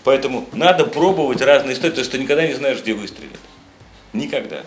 Поэтому 0.05 0.49
надо 0.53 0.85
пробовать 0.85 1.41
разные 1.41 1.75
истории, 1.75 1.91
потому 1.91 2.05
что 2.05 2.19
никогда 2.19 2.47
не 2.47 2.55
знаешь, 2.55 2.81
где 2.81 2.95
выстрелит. 2.95 3.41
Никогда. 4.13 4.63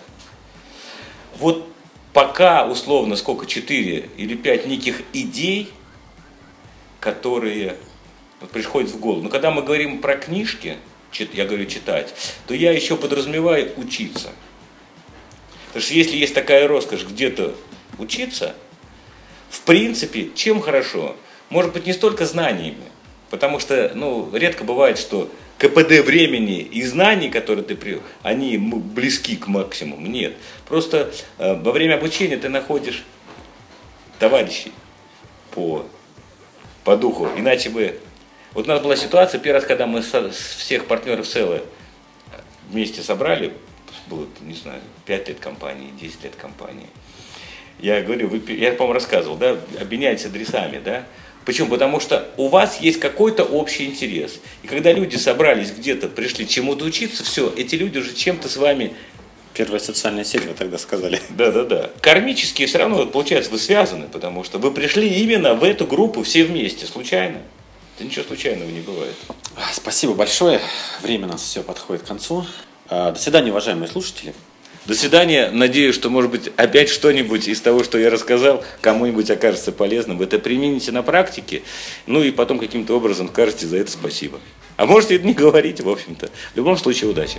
Вот 1.38 1.66
пока 2.12 2.66
условно 2.66 3.16
сколько, 3.16 3.46
4 3.46 4.10
или 4.16 4.34
5 4.34 4.66
неких 4.66 5.02
идей, 5.12 5.70
которые 7.00 7.76
Вот 8.40 8.50
приходит 8.50 8.90
в 8.90 8.98
голову. 8.98 9.22
Но 9.22 9.28
когда 9.28 9.50
мы 9.50 9.62
говорим 9.62 10.00
про 10.00 10.16
книжки, 10.16 10.78
я 11.32 11.44
говорю 11.44 11.66
читать, 11.66 12.14
то 12.46 12.54
я 12.54 12.72
еще 12.72 12.96
подразумеваю 12.96 13.72
учиться. 13.76 14.30
Потому 15.68 15.82
что 15.82 15.94
если 15.94 16.16
есть 16.16 16.34
такая 16.34 16.66
роскошь 16.66 17.04
где-то 17.04 17.54
учиться, 17.98 18.54
в 19.50 19.62
принципе, 19.62 20.30
чем 20.34 20.60
хорошо? 20.60 21.16
Может 21.50 21.72
быть, 21.72 21.84
не 21.84 21.92
столько 21.92 22.24
знаниями, 22.24 22.84
потому 23.28 23.58
что 23.58 23.92
ну, 23.94 24.30
редко 24.32 24.64
бывает, 24.64 24.98
что 24.98 25.30
КПД 25.58 26.06
времени 26.06 26.60
и 26.60 26.82
знаний, 26.84 27.28
которые 27.28 27.64
ты 27.64 27.74
принял, 27.74 28.00
они 28.22 28.56
близки 28.56 29.36
к 29.36 29.46
максимуму. 29.48 30.06
Нет. 30.06 30.34
Просто 30.66 31.12
э, 31.38 31.54
во 31.54 31.72
время 31.72 31.96
обучения 31.96 32.38
ты 32.38 32.48
находишь 32.48 33.04
товарищей 34.18 34.72
по, 35.50 35.84
по 36.84 36.96
духу. 36.96 37.28
Иначе 37.36 37.68
бы... 37.68 37.98
Вот 38.52 38.66
у 38.66 38.68
нас 38.68 38.80
была 38.80 38.96
ситуация, 38.96 39.38
первый 39.38 39.56
раз, 39.58 39.66
когда 39.66 39.86
мы 39.86 40.02
со, 40.02 40.30
всех 40.30 40.86
партнеров 40.86 41.26
Селы 41.26 41.62
вместе 42.70 43.02
собрали, 43.02 43.52
было, 44.06 44.26
не 44.40 44.54
знаю, 44.54 44.80
5 45.06 45.28
лет 45.28 45.40
компании, 45.40 45.92
10 46.00 46.24
лет 46.24 46.36
компании. 46.36 46.88
Я 47.80 48.02
говорю, 48.02 48.28
вы, 48.28 48.42
я, 48.52 48.72
по-моему, 48.72 48.94
рассказывал, 48.94 49.36
да, 49.36 49.56
обменяйтесь 49.80 50.26
адресами, 50.26 50.80
да, 50.84 51.04
Почему? 51.46 51.70
Потому 51.70 52.00
что 52.00 52.28
у 52.36 52.48
вас 52.48 52.80
есть 52.80 53.00
какой-то 53.00 53.44
общий 53.44 53.86
интерес. 53.86 54.38
И 54.62 54.66
когда 54.66 54.92
люди 54.92 55.16
собрались 55.16 55.72
где-то, 55.72 56.08
пришли 56.08 56.46
чему-то 56.46 56.84
учиться, 56.84 57.24
все, 57.24 57.52
эти 57.56 57.76
люди 57.76 57.96
уже 57.96 58.14
чем-то 58.14 58.48
с 58.48 58.58
вами 58.58 58.92
Первая 59.52 59.80
социальная 59.80 60.24
сеть, 60.24 60.44
вы 60.44 60.54
тогда 60.54 60.78
сказали. 60.78 61.20
Да, 61.30 61.50
да, 61.50 61.64
да. 61.64 61.90
Кармически 62.00 62.66
все 62.66 62.78
равно, 62.78 63.04
получается, 63.06 63.50
вы 63.50 63.58
связаны, 63.58 64.06
потому 64.06 64.44
что 64.44 64.58
вы 64.58 64.70
пришли 64.70 65.08
именно 65.08 65.54
в 65.54 65.64
эту 65.64 65.86
группу 65.86 66.22
все 66.22 66.44
вместе, 66.44 66.86
случайно. 66.86 67.38
Да 67.98 68.04
ничего 68.04 68.24
случайного 68.24 68.70
не 68.70 68.80
бывает. 68.80 69.14
Спасибо 69.72 70.14
большое. 70.14 70.60
Время 71.02 71.26
у 71.26 71.30
нас 71.32 71.42
все 71.42 71.62
подходит 71.62 72.04
к 72.04 72.06
концу. 72.06 72.46
А, 72.88 73.10
до 73.12 73.18
свидания, 73.18 73.50
уважаемые 73.50 73.88
слушатели. 73.88 74.34
До 74.86 74.94
свидания. 74.94 75.50
Надеюсь, 75.52 75.94
что, 75.94 76.08
может 76.08 76.30
быть, 76.30 76.50
опять 76.56 76.88
что-нибудь 76.88 77.48
из 77.48 77.60
того, 77.60 77.84
что 77.84 77.98
я 77.98 78.10
рассказал, 78.10 78.64
кому-нибудь 78.80 79.30
окажется 79.30 79.72
полезным. 79.72 80.18
Вы 80.18 80.24
это 80.24 80.38
примените 80.38 80.90
на 80.90 81.02
практике, 81.02 81.62
ну 82.06 82.22
и 82.22 82.30
потом 82.30 82.58
каким-то 82.58 82.96
образом 82.96 83.28
скажете 83.28 83.66
за 83.66 83.76
это 83.76 83.90
спасибо. 83.90 84.40
А 84.76 84.86
можете 84.86 85.16
это 85.16 85.26
не 85.26 85.34
говорить, 85.34 85.80
в 85.80 85.88
общем-то. 85.88 86.30
В 86.54 86.56
любом 86.56 86.78
случае, 86.78 87.10
удачи. 87.10 87.38